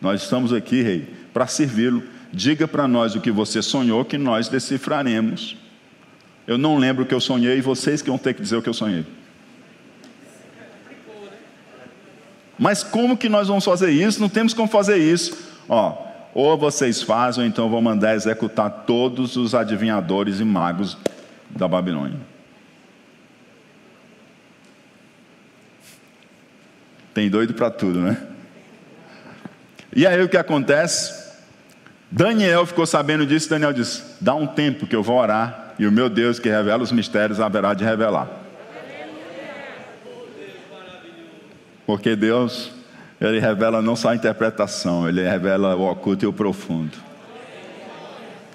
Nós 0.00 0.22
estamos 0.22 0.52
aqui, 0.52 0.80
rei, 0.80 1.12
para 1.34 1.48
servi-lo. 1.48 2.04
Diga 2.32 2.68
para 2.68 2.86
nós 2.86 3.16
o 3.16 3.20
que 3.20 3.32
você 3.32 3.60
sonhou, 3.60 4.04
que 4.04 4.16
nós 4.16 4.48
decifraremos. 4.48 5.56
Eu 6.46 6.56
não 6.56 6.78
lembro 6.78 7.02
o 7.02 7.06
que 7.06 7.14
eu 7.14 7.20
sonhei, 7.20 7.58
e 7.58 7.60
vocês 7.60 8.00
que 8.00 8.08
vão 8.08 8.18
ter 8.18 8.34
que 8.34 8.42
dizer 8.42 8.56
o 8.56 8.62
que 8.62 8.68
eu 8.68 8.74
sonhei. 8.74 9.04
Mas 12.56 12.84
como 12.84 13.16
que 13.16 13.28
nós 13.28 13.48
vamos 13.48 13.64
fazer 13.64 13.90
isso? 13.90 14.20
Não 14.20 14.28
temos 14.28 14.54
como 14.54 14.68
fazer 14.68 14.98
isso. 14.98 15.36
Ó, 15.68 16.06
ou 16.32 16.56
vocês 16.56 17.02
fazem, 17.02 17.42
ou 17.42 17.48
então 17.48 17.68
vou 17.68 17.82
mandar 17.82 18.14
executar 18.14 18.84
todos 18.86 19.36
os 19.36 19.54
adivinhadores 19.54 20.38
e 20.38 20.44
magos 20.44 20.96
da 21.50 21.66
Babilônia. 21.66 22.35
Tem 27.16 27.30
doido 27.30 27.54
para 27.54 27.70
tudo, 27.70 27.98
né? 27.98 28.18
E 29.94 30.06
aí 30.06 30.22
o 30.22 30.28
que 30.28 30.36
acontece? 30.36 31.32
Daniel 32.10 32.66
ficou 32.66 32.84
sabendo 32.84 33.24
disso, 33.24 33.48
Daniel 33.48 33.72
disse: 33.72 34.02
Dá 34.20 34.34
um 34.34 34.46
tempo 34.46 34.86
que 34.86 34.94
eu 34.94 35.02
vou 35.02 35.16
orar, 35.16 35.72
e 35.78 35.86
o 35.86 35.90
meu 35.90 36.10
Deus 36.10 36.38
que 36.38 36.50
revela 36.50 36.82
os 36.82 36.92
mistérios 36.92 37.40
haverá 37.40 37.72
de 37.72 37.84
revelar. 37.84 38.28
Porque 41.86 42.14
Deus, 42.14 42.70
Ele 43.18 43.40
revela 43.40 43.80
não 43.80 43.96
só 43.96 44.10
a 44.10 44.14
interpretação, 44.14 45.08
Ele 45.08 45.26
revela 45.26 45.74
o 45.74 45.90
oculto 45.90 46.22
e 46.22 46.28
o 46.28 46.34
profundo. 46.34 46.98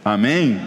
Amém? 0.06 0.62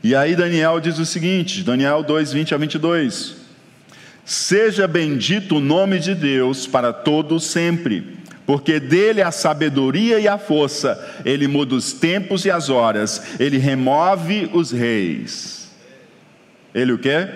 E 0.00 0.14
aí 0.14 0.36
Daniel 0.36 0.78
diz 0.78 0.96
o 1.00 1.04
seguinte, 1.04 1.64
Daniel 1.64 2.04
2, 2.04 2.32
20 2.32 2.54
a 2.54 2.56
22. 2.56 3.43
Seja 4.24 4.88
bendito 4.88 5.56
o 5.56 5.60
nome 5.60 5.98
de 5.98 6.14
Deus 6.14 6.66
para 6.66 6.92
todos 6.92 7.44
sempre 7.44 8.14
porque 8.46 8.78
dele 8.78 9.22
a 9.22 9.30
sabedoria 9.30 10.20
e 10.20 10.28
a 10.28 10.36
força, 10.36 11.02
ele 11.24 11.48
muda 11.48 11.74
os 11.74 11.92
tempos 11.92 12.44
e 12.44 12.50
as 12.50 12.68
horas, 12.68 13.40
ele 13.40 13.58
remove 13.58 14.50
os 14.52 14.70
reis. 14.70 15.70
Ele 16.74 16.92
o 16.92 16.98
quê? 16.98 17.26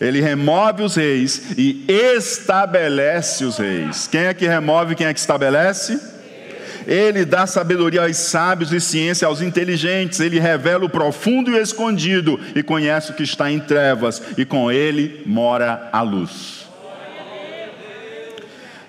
Ele 0.00 0.20
remove 0.20 0.82
os 0.82 0.94
reis 0.94 1.54
e 1.56 1.84
estabelece 1.88 3.44
os 3.44 3.58
reis. 3.58 4.06
Quem 4.06 4.22
é 4.22 4.34
que 4.34 4.46
remove, 4.46 4.94
quem 4.94 5.06
é 5.06 5.12
que 5.12 5.20
estabelece? 5.20 6.15
Ele 6.86 7.24
dá 7.24 7.46
sabedoria 7.46 8.04
aos 8.04 8.16
sábios 8.16 8.72
e 8.72 8.80
ciência 8.80 9.26
aos 9.26 9.42
inteligentes. 9.42 10.20
Ele 10.20 10.38
revela 10.38 10.84
o 10.84 10.88
profundo 10.88 11.50
e 11.50 11.54
o 11.54 11.60
escondido 11.60 12.38
e 12.54 12.62
conhece 12.62 13.10
o 13.10 13.14
que 13.14 13.24
está 13.24 13.50
em 13.50 13.58
trevas, 13.58 14.22
e 14.38 14.44
com 14.44 14.70
ele 14.70 15.22
mora 15.26 15.88
a 15.92 16.00
luz. 16.00 16.66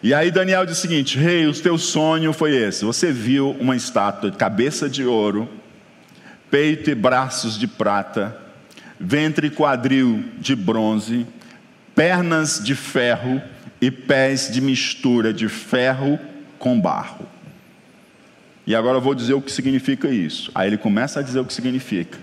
E 0.04 0.14
aí 0.14 0.30
Daniel 0.30 0.66
diz 0.66 0.78
o 0.78 0.82
seguinte: 0.82 1.18
Rei, 1.18 1.42
hey, 1.42 1.48
o 1.48 1.54
teu 1.54 1.78
sonho 1.78 2.32
foi 2.32 2.56
esse. 2.56 2.86
Você 2.86 3.12
viu 3.12 3.58
uma 3.60 3.76
estátua 3.76 4.30
de 4.30 4.38
cabeça 4.38 4.88
de 4.88 5.04
ouro, 5.04 5.50
peito 6.52 6.92
e 6.92 6.96
braços 6.96 7.58
de 7.58 7.66
prata, 7.66 8.38
ventre 9.00 9.48
e 9.48 9.50
quadril 9.50 10.24
de 10.38 10.56
bronze, 10.56 11.26
pernas 11.96 12.62
de 12.64 12.76
ferro 12.76 13.42
e 13.82 13.90
pés 13.90 14.52
de 14.52 14.62
mistura 14.62 15.34
de 15.34 15.50
ferro 15.50 16.20
com 16.60 16.80
barro. 16.80 17.37
E 18.68 18.76
agora 18.76 18.98
eu 18.98 19.02
vou 19.02 19.16
dizer 19.16 19.34
o 19.34 19.42
que 19.42 19.52
significa 19.52 20.10
isso. 20.10 20.52
Aí 20.54 20.68
ele 20.68 20.78
começa 20.78 21.22
a 21.22 21.24
dizer 21.24 21.40
o 21.40 21.46
que 21.46 21.54
significa. 21.54 22.20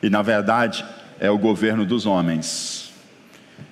E 0.00 0.08
na 0.08 0.22
verdade 0.22 0.84
é 1.18 1.28
o 1.28 1.36
governo 1.36 1.84
dos 1.84 2.06
homens. 2.06 2.92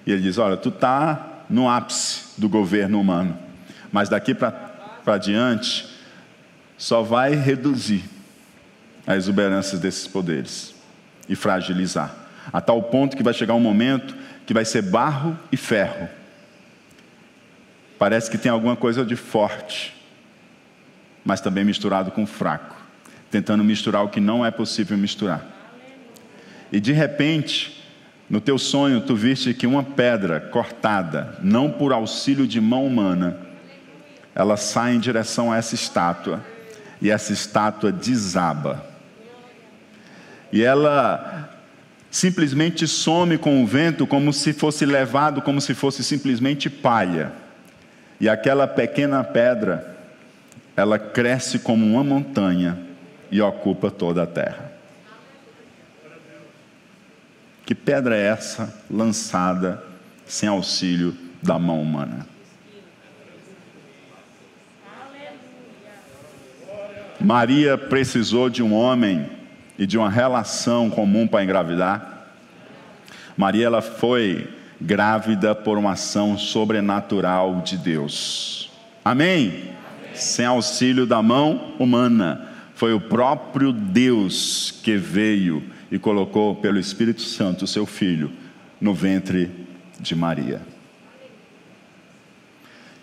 E 0.05 0.11
ele 0.11 0.23
diz: 0.23 0.37
Olha, 0.37 0.57
tu 0.57 0.71
está 0.71 1.45
no 1.49 1.71
ápice 1.71 2.25
do 2.37 2.49
governo 2.49 3.01
humano. 3.01 3.39
Mas 3.93 4.09
daqui 4.09 4.35
para 4.35 5.19
diante, 5.19 5.89
só 6.77 7.01
vai 7.01 7.35
reduzir 7.35 8.05
a 9.07 9.17
exuberância 9.17 9.79
desses 9.79 10.09
poderes 10.09 10.75
e 11.29 11.37
fragilizar. 11.37 12.15
A 12.53 12.61
tal 12.61 12.83
ponto 12.83 13.17
que 13.17 13.23
vai 13.23 13.33
chegar 13.33 13.55
um 13.55 13.61
momento 13.61 14.15
que 14.45 14.53
vai 14.53 14.65
ser 14.65 14.83
barro 14.83 15.39
e 15.51 15.57
ferro. 15.57 16.09
Parece 17.99 18.31
que 18.31 18.37
tem 18.37 18.51
alguma 18.51 18.77
coisa 18.77 19.05
de 19.05 19.17
forte, 19.17 19.96
mas 21.27 21.41
também 21.41 21.65
misturado 21.65 22.13
com 22.13 22.25
fraco, 22.25 22.77
tentando 23.31 23.65
misturar 23.65 24.05
o 24.05 24.09
que 24.09 24.21
não 24.21 24.47
é 24.47 24.51
possível 24.53 24.97
misturar. 24.97 25.45
E 26.71 26.79
de 26.79 26.93
repente, 26.93 27.85
no 28.31 28.41
teu 28.41 28.57
sonho, 28.57 29.01
tu 29.01 29.17
viste 29.17 29.53
que 29.53 29.67
uma 29.67 29.83
pedra 29.83 30.39
cortada, 30.39 31.37
não 31.43 31.69
por 31.69 31.93
auxílio 31.93 32.47
de 32.47 32.61
mão 32.61 32.87
humana, 32.87 33.39
ela 34.37 34.57
sai 34.57 34.95
em 34.95 35.01
direção 35.01 35.51
a 35.51 35.57
essa 35.57 35.75
estátua, 35.75 36.43
e 37.03 37.11
essa 37.11 37.33
estátua 37.33 37.91
desaba. 37.91 38.87
E 40.53 40.63
ela 40.63 41.51
simplesmente 42.09 42.87
some 42.87 43.37
com 43.37 43.63
o 43.63 43.67
vento, 43.67 44.07
como 44.07 44.33
se 44.33 44.53
fosse 44.53 44.87
levado, 44.87 45.43
como 45.43 45.61
se 45.61 45.75
fosse 45.75 46.05
simplesmente 46.05 46.71
palha. 46.71 47.33
E 48.21 48.29
aquela 48.29 48.69
pequena 48.69 49.25
pedra, 49.25 49.96
ela 50.77 50.99
cresce 50.99 51.59
como 51.59 51.87
uma 51.87 52.05
montanha 52.05 52.79
e 53.31 53.41
ocupa 53.41 53.91
toda 53.91 54.23
a 54.23 54.27
terra. 54.27 54.73
Que 57.65 57.75
pedra 57.75 58.17
é 58.17 58.27
essa 58.27 58.73
lançada 58.89 59.83
sem 60.27 60.49
auxílio 60.49 61.17
da 61.43 61.59
mão 61.59 61.81
humana? 61.81 62.27
Maria 67.19 67.79
precisou 67.79 68.51
de 68.51 68.63
um 68.63 68.75
homem 68.75 69.29
e 69.79 69.87
de 69.87 69.97
uma 69.97 70.11
relação 70.11 70.91
comum 70.91 71.27
para 71.27 71.43
engravidar. 71.43 72.29
Maria 73.37 73.67
ela 73.67 73.83
foi 73.83 74.49
grávida 74.81 75.55
por 75.55 75.79
uma 75.79 75.93
ação 75.93 76.37
sobrenatural 76.37 77.63
de 77.63 77.77
Deus. 77.77 78.71
Amém? 79.05 79.76
Sem 80.17 80.47
auxílio 80.47 81.07
da 81.07 81.23
mão 81.23 81.75
humana. 81.79 82.49
Foi 82.75 82.93
o 82.93 83.01
próprio 83.01 83.73
Deus 83.73 84.81
que 84.83 84.97
veio 84.97 85.63
e 85.91 85.99
colocou 85.99 86.57
pelo 86.57 86.79
Espírito 86.79 87.23
Santo 87.23 87.65
o 87.65 87.69
seu 87.69 87.87
filho 87.87 88.31
no 88.81 88.93
ventre 88.93 89.51
de 89.99 90.15
Maria. 90.15 90.61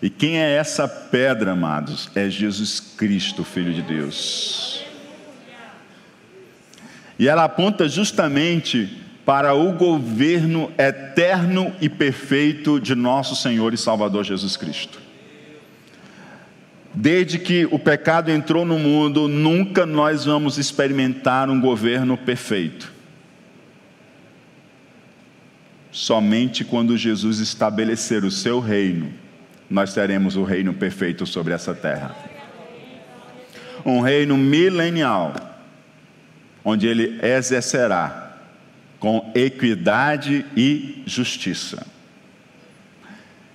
E 0.00 0.10
quem 0.10 0.38
é 0.38 0.56
essa 0.56 0.86
pedra, 0.86 1.52
amados? 1.52 2.10
É 2.14 2.28
Jesus 2.28 2.78
Cristo, 2.78 3.42
Filho 3.42 3.72
de 3.72 3.82
Deus. 3.82 4.84
E 7.18 7.26
ela 7.26 7.44
aponta 7.44 7.88
justamente 7.88 9.02
para 9.24 9.54
o 9.54 9.72
governo 9.72 10.70
eterno 10.76 11.74
e 11.80 11.88
perfeito 11.88 12.78
de 12.78 12.94
nosso 12.94 13.34
Senhor 13.34 13.72
e 13.72 13.78
Salvador 13.78 14.24
Jesus 14.24 14.56
Cristo. 14.56 15.03
Desde 16.94 17.38
que 17.38 17.66
o 17.66 17.78
pecado 17.78 18.30
entrou 18.30 18.64
no 18.64 18.78
mundo, 18.78 19.26
nunca 19.26 19.84
nós 19.84 20.24
vamos 20.24 20.58
experimentar 20.58 21.50
um 21.50 21.60
governo 21.60 22.16
perfeito. 22.16 22.92
Somente 25.90 26.64
quando 26.64 26.96
Jesus 26.96 27.40
estabelecer 27.40 28.24
o 28.24 28.30
seu 28.30 28.60
reino 28.60 29.24
nós 29.68 29.92
teremos 29.94 30.36
o 30.36 30.44
reino 30.44 30.74
perfeito 30.74 31.26
sobre 31.26 31.52
essa 31.52 31.74
terra. 31.74 32.14
Um 33.84 34.00
reino 34.00 34.36
milenial, 34.36 35.34
onde 36.64 36.86
ele 36.86 37.18
exercerá 37.22 38.38
com 38.98 39.32
equidade 39.34 40.44
e 40.56 41.02
justiça. 41.06 41.86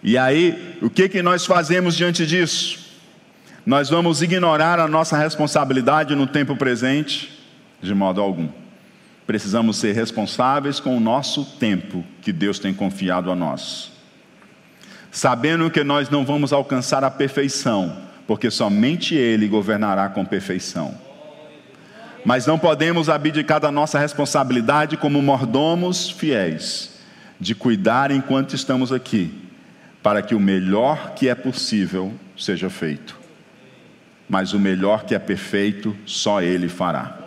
E 0.04 0.18
aí, 0.18 0.78
o 0.82 0.90
que, 0.90 1.10
que 1.10 1.22
nós 1.22 1.46
fazemos 1.46 1.96
diante 1.96 2.26
disso? 2.26 2.89
Nós 3.70 3.88
vamos 3.88 4.24
ignorar 4.24 4.80
a 4.80 4.88
nossa 4.88 5.16
responsabilidade 5.16 6.16
no 6.16 6.26
tempo 6.26 6.56
presente? 6.56 7.40
De 7.80 7.94
modo 7.94 8.20
algum. 8.20 8.50
Precisamos 9.28 9.78
ser 9.78 9.94
responsáveis 9.94 10.80
com 10.80 10.98
o 10.98 11.00
nosso 11.00 11.46
tempo 11.46 12.04
que 12.20 12.34
Deus 12.34 12.58
tem 12.58 12.74
confiado 12.74 13.32
a 13.32 13.36
nós 13.36 13.92
sabendo 15.12 15.70
que 15.70 15.84
nós 15.84 16.10
não 16.10 16.26
vamos 16.26 16.54
alcançar 16.54 17.04
a 17.04 17.12
perfeição, 17.12 17.98
porque 18.28 18.52
somente 18.52 19.16
Ele 19.16 19.48
governará 19.48 20.08
com 20.10 20.24
perfeição. 20.24 20.96
Mas 22.24 22.46
não 22.46 22.60
podemos 22.60 23.10
abdicar 23.10 23.60
da 23.60 23.72
nossa 23.72 23.98
responsabilidade 23.98 24.98
como 24.98 25.22
mordomos 25.22 26.10
fiéis, 26.10 27.00
de 27.40 27.56
cuidar 27.56 28.12
enquanto 28.12 28.56
estamos 28.56 28.92
aqui, 28.92 29.34
para 30.04 30.22
que 30.22 30.36
o 30.36 30.40
melhor 30.40 31.14
que 31.16 31.28
é 31.28 31.36
possível 31.36 32.14
seja 32.38 32.70
feito. 32.70 33.19
Mas 34.30 34.54
o 34.54 34.60
melhor 34.60 35.06
que 35.06 35.16
é 35.16 35.20
perfeito, 35.20 35.98
só 36.06 36.42
Ele 36.42 36.70
fará. 36.70 37.18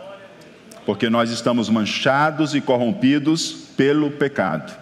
Porque 0.87 1.11
nós 1.11 1.31
estamos 1.31 1.69
manchados 1.69 2.55
e 2.55 2.61
corrompidos 2.61 3.69
pelo 3.77 4.13
pecado. 4.13 4.73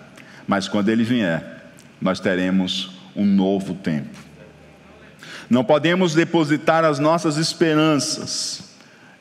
Mas 0.47 0.69
quando 0.69 0.91
Ele 0.91 1.03
vier, 1.03 1.73
nós 2.01 2.21
teremos 2.21 2.91
um 3.17 3.25
novo 3.25 3.75
tempo. 3.75 4.19
Não 5.49 5.65
podemos 5.65 6.15
depositar 6.15 6.85
as 6.85 6.99
nossas 6.99 7.37
esperanças 7.37 8.71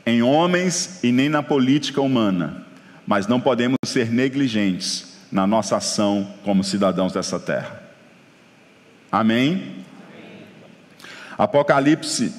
em 0.06 0.22
homens 0.22 1.00
e 1.04 1.12
nem 1.12 1.30
na 1.30 1.42
política 1.42 2.02
humana, 2.02 2.66
mas 3.06 3.28
não 3.28 3.40
podemos 3.40 3.78
ser 3.84 4.12
negligentes 4.12 5.18
na 5.32 5.48
nossa 5.48 5.78
ação 5.78 6.36
como 6.44 6.64
cidadãos 6.64 7.14
dessa 7.14 7.40
terra. 7.40 7.82
Amém? 9.12 9.78
Apocalipse 11.38 12.34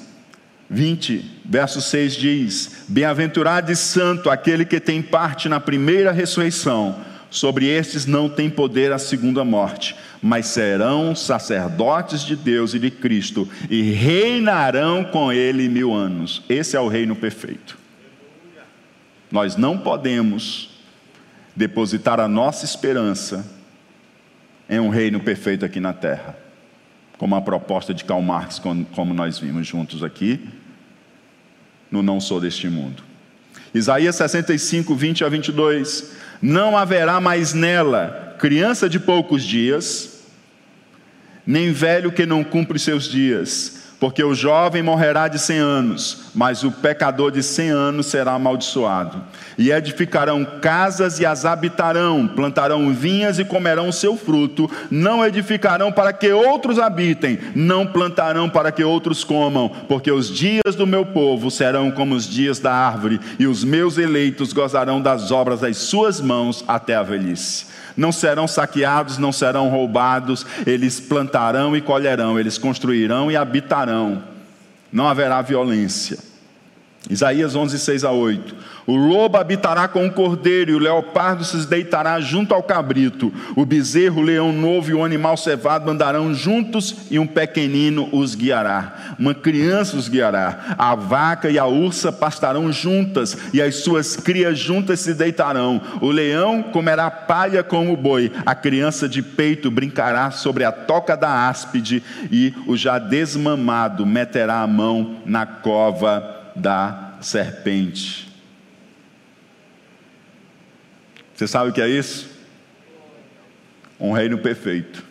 20, 0.71 1.41
verso 1.43 1.81
6 1.81 2.13
diz: 2.15 2.85
Bem-aventurado 2.87 3.69
e 3.71 3.75
santo 3.75 4.29
aquele 4.29 4.63
que 4.63 4.79
tem 4.79 5.01
parte 5.01 5.49
na 5.49 5.59
primeira 5.59 6.13
ressurreição. 6.13 7.11
Sobre 7.29 7.65
estes 7.65 8.05
não 8.05 8.29
tem 8.29 8.49
poder 8.49 8.91
a 8.91 8.97
segunda 8.97 9.43
morte, 9.45 9.95
mas 10.21 10.47
serão 10.47 11.15
sacerdotes 11.15 12.23
de 12.23 12.35
Deus 12.35 12.73
e 12.73 12.79
de 12.79 12.91
Cristo 12.91 13.47
e 13.69 13.81
reinarão 13.91 15.03
com 15.03 15.31
ele 15.31 15.69
mil 15.69 15.93
anos. 15.93 16.41
Esse 16.49 16.75
é 16.75 16.79
o 16.79 16.89
reino 16.89 17.15
perfeito. 17.15 17.77
Nós 19.31 19.55
não 19.55 19.77
podemos 19.77 20.77
depositar 21.55 22.19
a 22.19 22.27
nossa 22.27 22.65
esperança 22.65 23.49
em 24.69 24.79
um 24.79 24.89
reino 24.89 25.19
perfeito 25.19 25.65
aqui 25.65 25.79
na 25.79 25.93
terra, 25.93 26.37
como 27.17 27.35
a 27.35 27.41
proposta 27.41 27.93
de 27.93 28.03
Karl 28.03 28.21
Marx, 28.21 28.59
como 28.59 29.13
nós 29.13 29.39
vimos 29.39 29.67
juntos 29.67 30.03
aqui, 30.03 30.49
no 31.91 32.01
Não 32.01 32.21
Sou 32.21 32.39
Deste 32.39 32.69
Mundo. 32.69 33.03
Isaías 33.73 34.15
65, 34.15 34.95
20 34.95 35.25
a 35.25 35.29
22. 35.29 36.11
Não 36.41 36.77
haverá 36.77 37.19
mais 37.19 37.53
nela 37.53 38.35
criança 38.39 38.89
de 38.89 38.99
poucos 38.99 39.43
dias, 39.43 40.23
nem 41.45 41.71
velho 41.71 42.11
que 42.11 42.25
não 42.25 42.43
cumpre 42.43 42.79
seus 42.79 43.03
dias 43.03 43.80
porque 44.01 44.23
o 44.23 44.33
jovem 44.33 44.81
morrerá 44.81 45.27
de 45.27 45.37
cem 45.37 45.59
anos, 45.59 46.31
mas 46.33 46.63
o 46.63 46.71
pecador 46.71 47.29
de 47.29 47.43
cem 47.43 47.69
anos 47.69 48.07
será 48.07 48.31
amaldiçoado. 48.31 49.21
E 49.59 49.71
edificarão 49.71 50.43
casas 50.59 51.19
e 51.19 51.25
as 51.25 51.45
habitarão, 51.45 52.27
plantarão 52.27 52.91
vinhas 52.91 53.37
e 53.37 53.45
comerão 53.45 53.89
o 53.89 53.93
seu 53.93 54.17
fruto, 54.17 54.67
não 54.89 55.23
edificarão 55.23 55.91
para 55.91 56.11
que 56.11 56.31
outros 56.31 56.79
habitem, 56.79 57.37
não 57.53 57.85
plantarão 57.85 58.49
para 58.49 58.71
que 58.71 58.83
outros 58.83 59.23
comam, 59.23 59.69
porque 59.87 60.11
os 60.11 60.31
dias 60.31 60.73
do 60.75 60.87
meu 60.87 61.05
povo 61.05 61.51
serão 61.51 61.91
como 61.91 62.15
os 62.15 62.27
dias 62.27 62.57
da 62.57 62.73
árvore, 62.73 63.19
e 63.37 63.45
os 63.45 63.63
meus 63.63 63.99
eleitos 63.99 64.51
gozarão 64.51 64.99
das 64.99 65.29
obras 65.29 65.59
das 65.59 65.77
suas 65.77 66.19
mãos 66.19 66.65
até 66.67 66.95
a 66.95 67.03
velhice 67.03 67.70
não 67.95 68.11
serão 68.11 68.47
saqueados, 68.47 69.17
não 69.17 69.31
serão 69.31 69.69
roubados, 69.69 70.45
eles 70.65 70.99
plantarão 70.99 71.75
e 71.75 71.81
colherão, 71.81 72.39
eles 72.39 72.57
construirão 72.57 73.31
e 73.31 73.35
habitarão, 73.35 74.23
não 74.91 75.07
haverá 75.07 75.41
violência. 75.41 76.30
Isaías 77.09 77.55
11, 77.55 77.79
6 77.79 78.03
a 78.03 78.11
8. 78.11 78.55
O 78.85 78.95
lobo 78.95 79.37
habitará 79.37 79.87
com 79.87 80.05
o 80.05 80.11
cordeiro, 80.11 80.71
e 80.71 80.75
o 80.75 80.79
leopardo 80.79 81.43
se 81.43 81.65
deitará 81.65 82.19
junto 82.19 82.53
ao 82.53 82.61
cabrito. 82.61 83.33
O 83.55 83.65
bezerro, 83.65 84.21
o 84.21 84.23
leão 84.23 84.53
novo 84.53 84.91
e 84.91 84.93
o 84.93 85.03
animal 85.03 85.35
cevado 85.35 85.89
andarão 85.89 86.33
juntos, 86.33 86.95
e 87.09 87.17
um 87.17 87.25
pequenino 87.25 88.07
os 88.11 88.35
guiará. 88.35 89.15
Uma 89.17 89.33
criança 89.33 89.97
os 89.97 90.07
guiará. 90.07 90.75
A 90.77 90.93
vaca 90.93 91.49
e 91.49 91.57
a 91.57 91.65
ursa 91.65 92.11
pastarão 92.11 92.71
juntas, 92.71 93.35
e 93.51 93.61
as 93.61 93.77
suas 93.77 94.15
crias 94.15 94.59
juntas 94.59 94.99
se 94.99 95.13
deitarão. 95.13 95.81
O 96.01 96.11
leão 96.11 96.61
comerá 96.61 97.09
palha 97.09 97.63
como 97.63 97.93
o 97.93 97.97
boi. 97.97 98.31
A 98.45 98.53
criança 98.53 99.09
de 99.09 99.23
peito 99.23 99.71
brincará 99.71 100.29
sobre 100.29 100.63
a 100.63 100.71
toca 100.71 101.17
da 101.17 101.49
áspide, 101.49 102.03
e 102.31 102.53
o 102.67 102.77
já 102.77 102.99
desmamado 102.99 104.05
meterá 104.05 104.61
a 104.61 104.67
mão 104.67 105.15
na 105.25 105.47
cova 105.47 106.40
da 106.61 107.17
serpente. 107.21 108.31
Você 111.33 111.47
sabe 111.47 111.71
o 111.71 111.73
que 111.73 111.81
é 111.81 111.89
isso? 111.89 112.29
Um 113.99 114.11
reino 114.11 114.37
perfeito. 114.37 115.03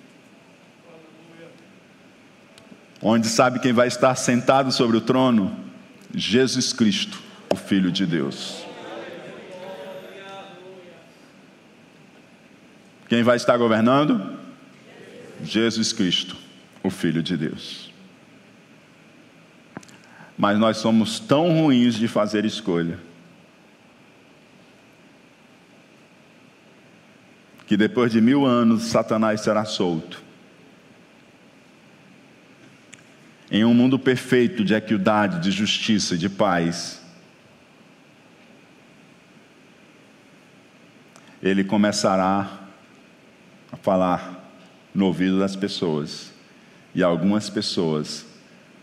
Onde 3.03 3.27
sabe 3.27 3.59
quem 3.59 3.73
vai 3.73 3.89
estar 3.89 4.15
sentado 4.15 4.71
sobre 4.71 4.97
o 4.97 5.01
trono? 5.01 5.59
Jesus 6.15 6.73
Cristo, 6.73 7.21
o 7.53 7.57
Filho 7.57 7.91
de 7.91 8.05
Deus. 8.05 8.65
Quem 13.09 13.23
vai 13.23 13.37
estar 13.37 13.57
governando? 13.57 14.39
Jesus 15.43 15.93
Cristo, 15.93 16.37
o 16.83 16.91
Filho 16.91 17.23
de 17.23 17.37
Deus. 17.37 17.80
Mas 20.41 20.59
nós 20.59 20.79
somos 20.79 21.21
tão 21.21 21.53
ruins 21.53 21.97
de 21.97 22.09
fazer 22.09 22.47
escolha 22.47 22.99
que 27.67 27.77
depois 27.77 28.11
de 28.11 28.23
mil 28.23 28.47
anos 28.47 28.85
Satanás 28.85 29.43
será 29.43 29.67
solto. 29.67 30.23
Em 33.51 33.67
um 33.67 33.75
mundo 33.75 33.99
perfeito 33.99 34.65
de 34.65 34.73
equidade, 34.73 35.41
de 35.41 35.51
justiça 35.51 36.17
de 36.17 36.31
paz, 36.31 37.03
ele 41.43 41.65
começará 41.65 42.61
a 43.71 43.77
falar 43.77 44.43
no 44.95 45.05
ouvido 45.05 45.39
das 45.39 45.55
pessoas, 45.55 46.33
e 46.95 47.03
algumas 47.03 47.51
pessoas 47.51 48.25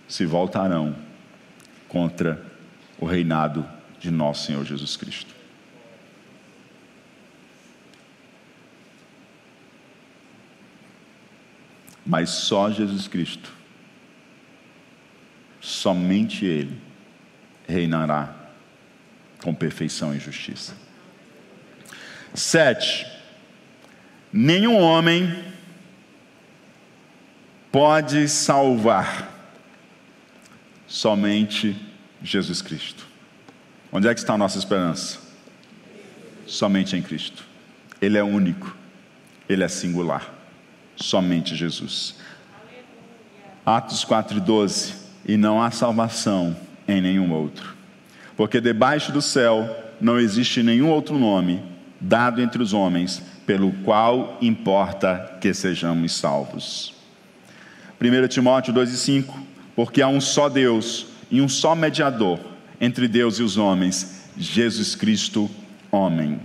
se 0.07 0.23
voltarão 0.23 1.06
contra 1.87 2.43
o 2.99 3.05
reinado 3.05 3.67
de 3.99 4.11
nosso 4.11 4.45
Senhor 4.45 4.65
Jesus 4.65 4.95
Cristo. 4.95 5.35
Mas 12.05 12.29
só 12.29 12.71
Jesus 12.71 13.07
Cristo, 13.07 13.51
somente 15.59 16.45
Ele, 16.45 16.81
reinará 17.67 18.33
com 19.43 19.53
perfeição 19.53 20.15
e 20.15 20.19
justiça. 20.19 20.73
Sete, 22.33 23.05
nenhum 24.31 24.77
homem 24.77 25.43
pode 27.71 28.27
salvar, 28.29 29.36
somente 30.87 31.75
Jesus 32.23 32.61
Cristo. 32.61 33.05
Onde 33.91 34.07
é 34.07 34.13
que 34.13 34.19
está 34.19 34.33
a 34.33 34.37
nossa 34.37 34.57
esperança? 34.57 35.19
Somente 36.45 36.95
em 36.95 37.01
Cristo. 37.01 37.43
Ele 38.01 38.17
é 38.17 38.23
único, 38.23 38.75
Ele 39.47 39.63
é 39.63 39.67
singular 39.67 40.37
somente 40.97 41.55
Jesus. 41.55 42.15
Atos 43.65 44.03
4,12: 44.03 44.93
E 45.25 45.37
não 45.37 45.61
há 45.61 45.71
salvação 45.71 46.55
em 46.87 47.01
nenhum 47.01 47.31
outro, 47.31 47.75
porque 48.35 48.59
debaixo 48.59 49.11
do 49.11 49.21
céu 49.21 49.69
não 50.01 50.19
existe 50.19 50.63
nenhum 50.63 50.89
outro 50.89 51.17
nome 51.17 51.61
dado 51.99 52.41
entre 52.41 52.61
os 52.61 52.73
homens 52.73 53.21
pelo 53.45 53.71
qual 53.83 54.37
importa 54.41 55.37
que 55.41 55.53
sejamos 55.53 56.15
salvos. 56.15 56.93
1 57.99 58.27
Timóteo 58.27 58.73
2,5: 58.73 59.33
Porque 59.77 60.01
há 60.01 60.09
um 60.09 60.19
só 60.19 60.49
Deus 60.49 61.05
e 61.31 61.39
um 61.39 61.47
só 61.47 61.73
mediador 61.73 62.37
entre 62.81 63.07
Deus 63.07 63.39
e 63.39 63.43
os 63.43 63.55
homens, 63.55 64.25
Jesus 64.37 64.93
Cristo, 64.93 65.49
homem 65.89 66.37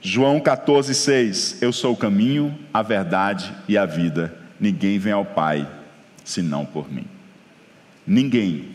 João 0.00 0.38
14, 0.38 0.94
6: 0.94 1.60
Eu 1.60 1.72
sou 1.72 1.92
o 1.92 1.96
caminho, 1.96 2.56
a 2.72 2.82
verdade 2.82 3.52
e 3.68 3.76
a 3.76 3.84
vida. 3.84 4.34
Ninguém 4.58 4.98
vem 4.98 5.12
ao 5.12 5.24
Pai 5.24 5.68
senão 6.24 6.64
por 6.64 6.90
mim. 6.90 7.06
Ninguém 8.06 8.70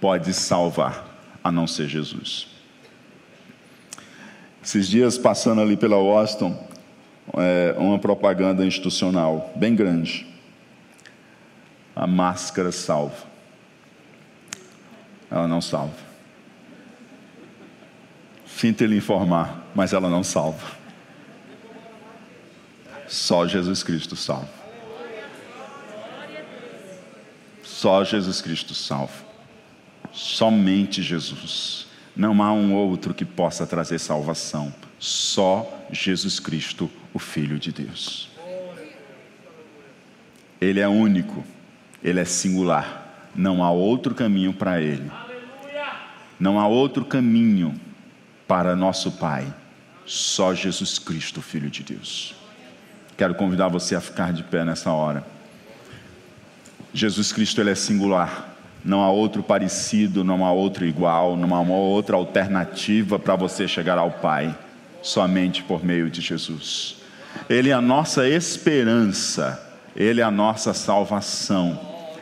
pode 0.00 0.32
salvar 0.34 1.06
a 1.42 1.52
não 1.52 1.66
ser 1.66 1.88
Jesus. 1.88 2.48
Esses 4.62 4.88
dias 4.88 5.16
passando 5.16 5.60
ali 5.60 5.76
pela 5.76 5.96
Washington, 5.96 6.68
é, 7.34 7.74
uma 7.78 7.98
propaganda 7.98 8.66
institucional 8.66 9.52
bem 9.56 9.74
grande. 9.74 10.26
A 11.98 12.06
máscara 12.06 12.70
salva. 12.70 13.26
Ela 15.28 15.48
não 15.48 15.60
salva. 15.60 15.96
Sinto 18.46 18.84
lhe 18.84 18.96
informar, 18.96 19.68
mas 19.74 19.92
ela 19.92 20.08
não 20.08 20.22
salva. 20.22 20.64
Só 23.08 23.48
Jesus 23.48 23.82
Cristo 23.82 24.14
salva. 24.14 24.48
Só 27.64 28.04
Jesus 28.04 28.40
Cristo 28.40 28.74
salva. 28.74 29.26
Somente 30.12 31.02
Jesus. 31.02 31.88
Não 32.14 32.40
há 32.40 32.52
um 32.52 32.74
outro 32.74 33.12
que 33.12 33.24
possa 33.24 33.66
trazer 33.66 33.98
salvação. 33.98 34.72
Só 35.00 35.84
Jesus 35.90 36.38
Cristo, 36.38 36.88
o 37.12 37.18
Filho 37.18 37.58
de 37.58 37.72
Deus. 37.72 38.28
Ele 40.60 40.78
é 40.78 40.86
único, 40.88 41.44
ele 42.02 42.20
é 42.20 42.24
singular. 42.24 43.30
Não 43.34 43.62
há 43.62 43.70
outro 43.70 44.14
caminho 44.14 44.52
para 44.52 44.80
ele. 44.80 45.10
Não 46.38 46.58
há 46.58 46.66
outro 46.66 47.04
caminho 47.04 47.74
para 48.46 48.76
nosso 48.76 49.12
Pai, 49.12 49.46
só 50.06 50.54
Jesus 50.54 50.98
Cristo, 50.98 51.42
Filho 51.42 51.68
de 51.68 51.82
Deus. 51.82 52.34
Quero 53.16 53.34
convidar 53.34 53.68
você 53.68 53.94
a 53.94 54.00
ficar 54.00 54.32
de 54.32 54.42
pé 54.44 54.64
nessa 54.64 54.92
hora. 54.92 55.24
Jesus 56.94 57.32
Cristo 57.32 57.60
ele 57.60 57.70
é 57.70 57.74
singular. 57.74 58.56
Não 58.84 59.02
há 59.02 59.10
outro 59.10 59.42
parecido, 59.42 60.22
não 60.22 60.46
há 60.46 60.52
outro 60.52 60.86
igual, 60.86 61.36
não 61.36 61.54
há 61.54 61.60
uma 61.60 61.74
outra 61.74 62.16
alternativa 62.16 63.18
para 63.18 63.34
você 63.34 63.66
chegar 63.66 63.98
ao 63.98 64.10
Pai. 64.12 64.56
somente 65.02 65.62
por 65.62 65.84
meio 65.84 66.10
de 66.10 66.20
Jesus. 66.20 66.96
Ele 67.48 67.70
é 67.70 67.72
a 67.72 67.80
nossa 67.80 68.28
esperança, 68.28 69.62
Ele 69.94 70.20
é 70.20 70.24
a 70.24 70.30
nossa 70.30 70.74
salvação, 70.74 71.78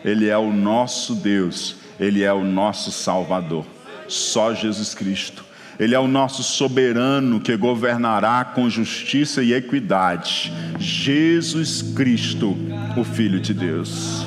Ele 0.07 0.29
é 0.29 0.39
o 0.39 0.53
nosso 0.53 1.17
Deus, 1.17 1.75
Ele 1.99 2.23
é 2.23 2.33
o 2.33 2.45
nosso 2.45 2.93
Salvador. 2.93 3.67
Só 4.07 4.55
Jesus 4.55 4.95
Cristo. 4.95 5.45
Ele 5.81 5.97
é 5.97 5.99
o 5.99 6.07
nosso 6.07 6.45
soberano 6.45 7.41
que 7.41 7.55
governará 7.57 8.45
com 8.45 8.71
justiça 8.71 9.43
e 9.43 9.53
equidade. 9.53 10.53
Jesus 10.79 11.83
Cristo, 11.83 12.57
o 12.97 13.03
Filho 13.03 13.41
de 13.41 13.53
Deus. 13.53 14.25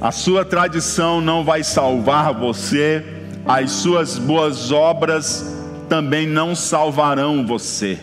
A 0.00 0.10
sua 0.10 0.44
tradição 0.44 1.20
não 1.20 1.44
vai 1.44 1.62
salvar 1.62 2.34
você, 2.34 3.02
as 3.46 3.70
suas 3.70 4.18
boas 4.18 4.72
obras 4.72 5.54
também 5.88 6.26
não 6.26 6.54
salvarão 6.54 7.46
você. 7.46 7.98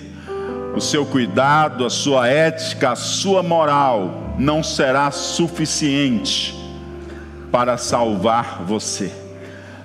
O 0.75 0.79
seu 0.79 1.05
cuidado, 1.05 1.85
a 1.85 1.89
sua 1.89 2.27
ética, 2.27 2.91
a 2.91 2.95
sua 2.95 3.43
moral 3.43 4.35
não 4.37 4.63
será 4.63 5.11
suficiente 5.11 6.55
para 7.51 7.77
salvar 7.77 8.63
você. 8.63 9.11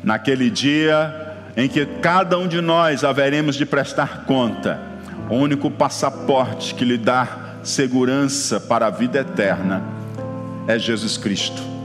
Naquele 0.02 0.48
dia 0.48 1.34
em 1.56 1.68
que 1.68 1.84
cada 1.84 2.38
um 2.38 2.46
de 2.46 2.60
nós 2.60 3.02
haveremos 3.02 3.56
de 3.56 3.66
prestar 3.66 4.24
conta, 4.24 4.80
o 5.28 5.34
único 5.34 5.70
passaporte 5.70 6.74
que 6.74 6.84
lhe 6.84 6.98
dá 6.98 7.56
segurança 7.62 8.60
para 8.60 8.86
a 8.86 8.90
vida 8.90 9.18
eterna 9.18 9.82
é 10.68 10.78
Jesus 10.78 11.16
Cristo 11.16 11.76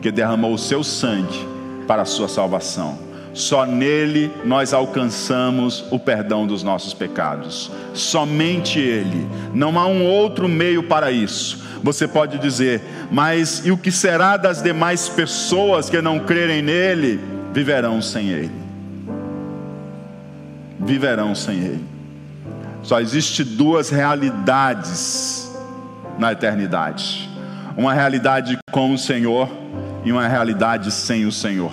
que 0.00 0.10
derramou 0.10 0.54
o 0.54 0.58
seu 0.58 0.82
sangue 0.82 1.46
para 1.86 2.02
a 2.02 2.06
sua 2.06 2.28
salvação. 2.28 2.98
Só 3.32 3.64
nele 3.64 4.30
nós 4.44 4.72
alcançamos 4.72 5.84
o 5.90 5.98
perdão 5.98 6.46
dos 6.46 6.62
nossos 6.62 6.92
pecados. 6.92 7.70
Somente 7.94 8.78
ele. 8.78 9.26
Não 9.54 9.78
há 9.78 9.86
um 9.86 10.04
outro 10.04 10.48
meio 10.48 10.82
para 10.82 11.10
isso. 11.10 11.62
Você 11.82 12.06
pode 12.06 12.38
dizer, 12.38 12.82
mas 13.10 13.64
e 13.64 13.70
o 13.70 13.78
que 13.78 13.90
será 13.90 14.36
das 14.36 14.62
demais 14.62 15.08
pessoas 15.08 15.88
que 15.88 16.00
não 16.02 16.18
crerem 16.18 16.60
nele? 16.60 17.20
Viverão 17.52 18.02
sem 18.02 18.28
ele. 18.28 18.52
Viverão 20.78 21.34
sem 21.34 21.58
ele. 21.58 21.84
Só 22.82 23.00
existe 23.00 23.44
duas 23.44 23.90
realidades 23.90 25.50
na 26.18 26.32
eternidade. 26.32 27.28
Uma 27.76 27.94
realidade 27.94 28.58
com 28.70 28.92
o 28.92 28.98
Senhor 28.98 29.48
e 30.04 30.12
uma 30.12 30.26
realidade 30.26 30.90
sem 30.90 31.26
o 31.26 31.32
Senhor, 31.32 31.72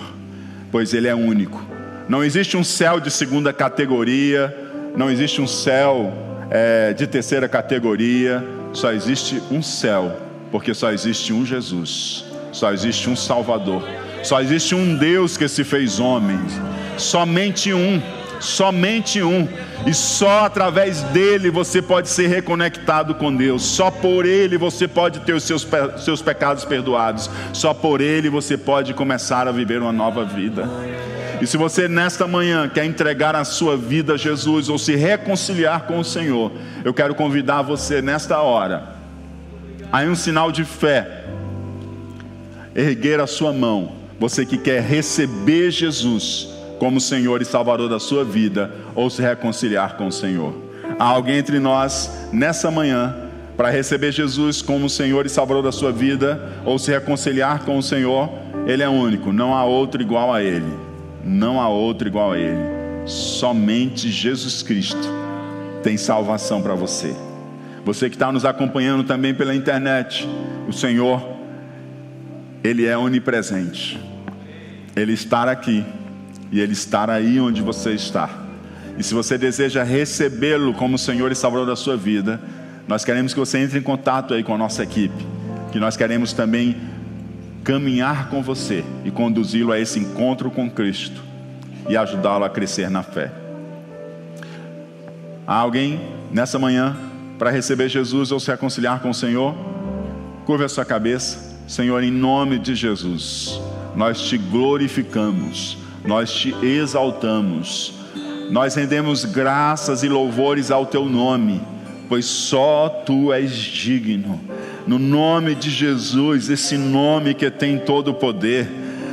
pois 0.70 0.92
Ele 0.92 1.08
é 1.08 1.14
único. 1.14 1.60
Não 2.08 2.24
existe 2.24 2.56
um 2.56 2.64
céu 2.64 3.00
de 3.00 3.10
segunda 3.10 3.52
categoria, 3.52 4.54
não 4.96 5.10
existe 5.10 5.40
um 5.40 5.46
céu 5.46 6.12
é, 6.50 6.92
de 6.92 7.06
terceira 7.06 7.48
categoria, 7.48 8.42
só 8.72 8.92
existe 8.92 9.42
um 9.50 9.62
céu, 9.62 10.16
porque 10.50 10.72
só 10.72 10.90
existe 10.90 11.32
um 11.32 11.44
Jesus, 11.44 12.24
só 12.52 12.72
existe 12.72 13.10
um 13.10 13.16
Salvador, 13.16 13.82
só 14.22 14.40
existe 14.40 14.74
um 14.74 14.96
Deus 14.96 15.36
que 15.36 15.48
se 15.48 15.64
fez 15.64 16.00
homem, 16.00 16.38
somente 16.96 17.72
um 17.72 18.00
somente 18.40 19.22
um, 19.22 19.48
e 19.86 19.94
só 19.94 20.46
através 20.46 21.02
dele 21.04 21.50
você 21.50 21.80
pode 21.80 22.08
ser 22.08 22.26
reconectado 22.28 23.14
com 23.14 23.34
Deus, 23.34 23.62
só 23.62 23.90
por 23.90 24.26
ele 24.26 24.58
você 24.58 24.86
pode 24.86 25.20
ter 25.20 25.32
os 25.32 25.44
seus, 25.44 25.66
seus 25.98 26.22
pecados 26.22 26.64
perdoados, 26.64 27.30
só 27.52 27.72
por 27.72 28.00
ele 28.00 28.28
você 28.28 28.56
pode 28.56 28.94
começar 28.94 29.48
a 29.48 29.52
viver 29.52 29.80
uma 29.80 29.92
nova 29.92 30.24
vida. 30.24 30.68
E 31.40 31.46
se 31.46 31.56
você 31.56 31.86
nesta 31.86 32.26
manhã 32.26 32.68
quer 32.68 32.84
entregar 32.84 33.36
a 33.36 33.44
sua 33.44 33.76
vida 33.76 34.14
a 34.14 34.16
Jesus 34.16 34.68
ou 34.68 34.78
se 34.78 34.96
reconciliar 34.96 35.82
com 35.86 36.00
o 36.00 36.04
Senhor, 36.04 36.50
eu 36.84 36.92
quero 36.92 37.14
convidar 37.14 37.62
você 37.62 38.02
nesta 38.02 38.40
hora, 38.40 38.96
aí 39.92 40.08
um 40.08 40.16
sinal 40.16 40.50
de 40.50 40.64
fé, 40.64 41.26
erguer 42.74 43.20
a 43.20 43.26
sua 43.26 43.52
mão, 43.52 43.92
você 44.18 44.44
que 44.44 44.58
quer 44.58 44.82
receber 44.82 45.70
Jesus 45.70 46.57
como 46.78 47.00
Senhor 47.00 47.42
e 47.42 47.44
Salvador 47.44 47.88
da 47.88 47.98
sua 47.98 48.24
vida 48.24 48.72
ou 48.94 49.10
se 49.10 49.22
reconciliar 49.22 49.96
com 49.96 50.06
o 50.06 50.12
Senhor. 50.12 50.54
Há 50.98 51.04
alguém 51.04 51.38
entre 51.38 51.58
nós 51.58 52.28
nessa 52.32 52.70
manhã 52.70 53.14
para 53.56 53.70
receber 53.70 54.12
Jesus 54.12 54.62
como 54.62 54.88
Senhor 54.88 55.26
e 55.26 55.28
Salvador 55.28 55.64
da 55.64 55.72
sua 55.72 55.90
vida 55.90 56.52
ou 56.64 56.78
se 56.78 56.92
reconciliar 56.92 57.64
com 57.64 57.76
o 57.76 57.82
Senhor, 57.82 58.30
Ele 58.66 58.82
é 58.82 58.88
único, 58.88 59.32
não 59.32 59.52
há 59.52 59.64
outro 59.64 60.00
igual 60.00 60.32
a 60.32 60.42
Ele. 60.42 60.72
Não 61.24 61.60
há 61.60 61.68
outro 61.68 62.06
igual 62.06 62.32
a 62.32 62.38
Ele. 62.38 62.78
Somente 63.04 64.10
Jesus 64.10 64.62
Cristo 64.62 65.08
tem 65.82 65.96
salvação 65.96 66.62
para 66.62 66.74
você. 66.74 67.14
Você 67.84 68.08
que 68.08 68.14
está 68.14 68.30
nos 68.30 68.44
acompanhando 68.44 69.02
também 69.02 69.34
pela 69.34 69.54
internet, 69.54 70.28
o 70.68 70.72
Senhor, 70.72 71.20
Ele 72.62 72.86
é 72.86 72.96
onipresente. 72.96 73.98
Ele 74.94 75.12
está 75.12 75.50
aqui 75.50 75.84
e 76.50 76.60
Ele 76.60 76.72
estar 76.72 77.10
aí 77.10 77.40
onde 77.40 77.62
você 77.62 77.92
está. 77.92 78.30
E 78.98 79.02
se 79.02 79.14
você 79.14 79.38
deseja 79.38 79.82
recebê-lo 79.82 80.74
como 80.74 80.98
Senhor 80.98 81.30
e 81.30 81.34
Salvador 81.34 81.66
da 81.66 81.76
sua 81.76 81.96
vida, 81.96 82.40
nós 82.86 83.04
queremos 83.04 83.32
que 83.32 83.38
você 83.38 83.58
entre 83.58 83.78
em 83.78 83.82
contato 83.82 84.34
aí 84.34 84.42
com 84.42 84.54
a 84.54 84.58
nossa 84.58 84.82
equipe, 84.82 85.26
que 85.70 85.78
nós 85.78 85.96
queremos 85.96 86.32
também 86.32 86.76
caminhar 87.62 88.30
com 88.30 88.42
você 88.42 88.82
e 89.04 89.10
conduzi-lo 89.10 89.72
a 89.72 89.78
esse 89.78 89.98
encontro 89.98 90.50
com 90.50 90.70
Cristo 90.70 91.22
e 91.88 91.96
ajudá-lo 91.96 92.44
a 92.44 92.50
crescer 92.50 92.90
na 92.90 93.02
fé. 93.02 93.30
Há 95.46 95.54
alguém 95.54 96.00
nessa 96.32 96.58
manhã 96.58 96.96
para 97.38 97.50
receber 97.50 97.88
Jesus 97.88 98.32
ou 98.32 98.40
se 98.40 98.50
reconciliar 98.50 99.00
com 99.00 99.10
o 99.10 99.14
Senhor? 99.14 99.54
Curva 100.44 100.64
a 100.64 100.68
sua 100.68 100.84
cabeça, 100.84 101.56
Senhor, 101.66 102.02
em 102.02 102.10
nome 102.10 102.58
de 102.58 102.74
Jesus, 102.74 103.60
nós 103.94 104.22
te 104.22 104.38
glorificamos 104.38 105.76
nós 106.08 106.32
te 106.32 106.54
exaltamos, 106.64 107.92
nós 108.50 108.74
rendemos 108.74 109.26
graças 109.26 110.02
e 110.02 110.08
louvores 110.08 110.70
ao 110.70 110.86
teu 110.86 111.04
nome, 111.04 111.60
pois 112.08 112.24
só 112.24 112.88
tu 113.04 113.30
és 113.30 113.52
digno. 113.52 114.40
No 114.86 114.98
nome 114.98 115.54
de 115.54 115.68
Jesus, 115.68 116.48
esse 116.48 116.78
nome 116.78 117.34
que 117.34 117.50
tem 117.50 117.78
todo 117.78 118.12
o 118.12 118.14
poder, 118.14 118.66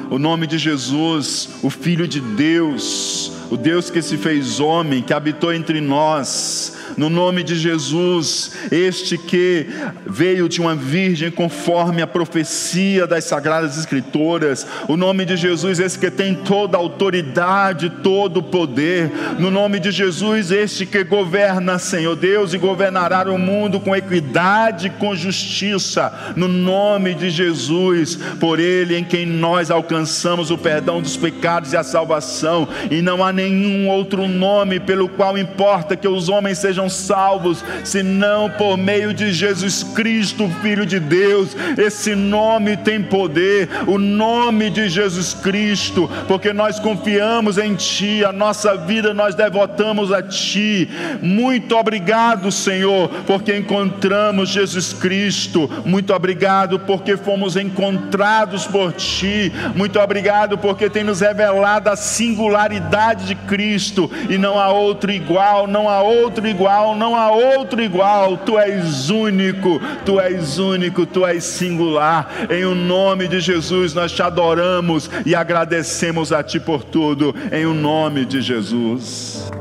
o 0.10 0.18
nome 0.18 0.48
de 0.48 0.58
Jesus, 0.58 1.50
o 1.62 1.70
Filho 1.70 2.08
de 2.08 2.22
Deus, 2.22 3.30
o 3.52 3.58
Deus 3.58 3.90
que 3.90 4.02
se 4.02 4.16
fez 4.16 4.62
homem, 4.62 5.04
que 5.04 5.14
habitou 5.14 5.54
entre 5.54 5.82
nós, 5.82 6.75
no 6.98 7.10
nome 7.10 7.44
de 7.44 7.56
Jesus, 7.56 8.54
este 8.72 9.18
que 9.18 9.68
veio 10.06 10.48
de 10.48 10.60
uma 10.62 10.76
virgem 10.76 11.32
conforme 11.32 12.02
a 12.02 12.08
profecia 12.08 13.08
das 13.08 13.26
sagradas 13.26 13.78
escrituras, 13.78 14.66
o 14.88 14.96
nome 14.96 15.26
de 15.26 15.36
Jesus, 15.36 15.80
esse 15.80 15.98
que 15.98 16.12
tem 16.12 16.36
toda 16.36 16.78
a 16.78 16.80
autoridade, 16.80 17.90
todo 17.90 18.38
o 18.38 18.44
poder, 18.44 19.12
no 19.40 19.50
nome 19.50 19.80
de 19.80 19.92
Jesus, 19.92 20.52
este 20.52 20.86
que 20.86 21.04
governa, 21.04 21.80
Senhor 21.80 22.16
Deus, 22.16 22.54
e 22.54 22.58
governará 22.58 23.16
o 23.32 23.38
mundo 23.38 23.80
com 23.80 23.96
equidade 23.96 24.88
e 24.88 24.90
com 24.90 25.16
justiça, 25.16 26.34
no 26.36 26.48
nome 26.48 27.14
de 27.14 27.30
Jesus, 27.30 28.18
por 28.40 28.60
ele 28.60 28.98
em 28.98 29.04
quem 29.04 29.26
nós 29.26 29.72
alcançamos 29.72 30.52
o 30.52 30.58
perdão 30.58 31.02
dos 31.02 31.16
pecados 31.16 31.74
e 31.74 31.78
a 31.78 31.84
salvação, 31.84 32.68
e 32.92 33.02
não 33.02 33.24
há 33.24 33.32
nenhum 33.32 33.88
outro 33.90 34.28
nome 34.28 34.80
pelo 34.80 35.08
qual 35.08 35.38
importa 35.38 35.96
que 35.96 36.08
os 36.08 36.30
homens 36.30 36.58
sejam 36.58 36.75
sejam 36.76 36.90
salvos, 36.90 37.64
senão 37.86 38.50
por 38.50 38.76
meio 38.78 39.14
de 39.14 39.32
Jesus 39.32 39.82
Cristo, 39.82 40.50
Filho 40.62 40.86
de 40.86 41.00
Deus. 41.00 41.56
Esse 41.78 42.14
nome 42.16 42.76
tem 42.76 43.02
poder, 43.02 43.70
o 43.88 43.98
nome 43.98 44.70
de 44.70 44.90
Jesus 44.90 45.34
Cristo, 45.34 46.10
porque 46.28 46.52
nós 46.52 46.78
confiamos 46.78 47.58
em 47.58 47.76
Ti, 47.76 48.26
a 48.26 48.34
nossa 48.34 48.76
vida 48.76 49.14
nós 49.14 49.36
devotamos 49.36 50.12
a 50.12 50.22
Ti. 50.22 50.90
Muito 51.22 51.78
obrigado, 51.78 52.52
Senhor, 52.52 53.10
porque 53.26 53.56
encontramos 53.56 54.50
Jesus 54.50 54.92
Cristo. 54.92 55.70
Muito 55.86 56.14
obrigado 56.14 56.80
porque 56.80 57.16
fomos 57.16 57.56
encontrados 57.56 58.68
por 58.68 58.92
Ti. 58.92 59.52
Muito 59.76 59.98
obrigado 59.98 60.58
porque 60.58 60.90
tem 60.90 61.06
nos 61.06 61.22
revelado 61.22 61.90
a 61.90 61.96
singularidade 61.96 63.26
de 63.26 63.36
Cristo 63.36 64.12
e 64.30 64.38
não 64.38 64.60
há 64.60 64.70
outro 64.70 65.12
igual, 65.12 65.68
não 65.68 65.88
há 65.88 66.02
outro 66.02 66.46
igual 66.46 66.65
igual, 66.66 66.96
não 66.96 67.16
há 67.16 67.30
outro 67.30 67.82
igual. 67.82 68.38
Tu 68.38 68.58
és 68.58 69.10
único, 69.12 69.80
tu 70.04 70.20
és 70.20 70.58
único, 70.58 71.06
tu 71.06 71.26
és 71.26 71.44
singular. 71.44 72.48
Em 72.50 72.66
o 72.66 72.74
nome 72.74 73.28
de 73.28 73.40
Jesus 73.40 73.94
nós 73.94 74.12
te 74.12 74.24
adoramos 74.24 75.10
e 75.26 75.36
agradecemos 75.36 76.32
a 76.32 76.42
ti 76.42 76.60
por 76.60 76.84
tudo. 76.84 77.36
Em 77.52 77.68
o 77.68 77.74
nome 77.74 78.26
de 78.26 78.42
Jesus. 78.42 79.52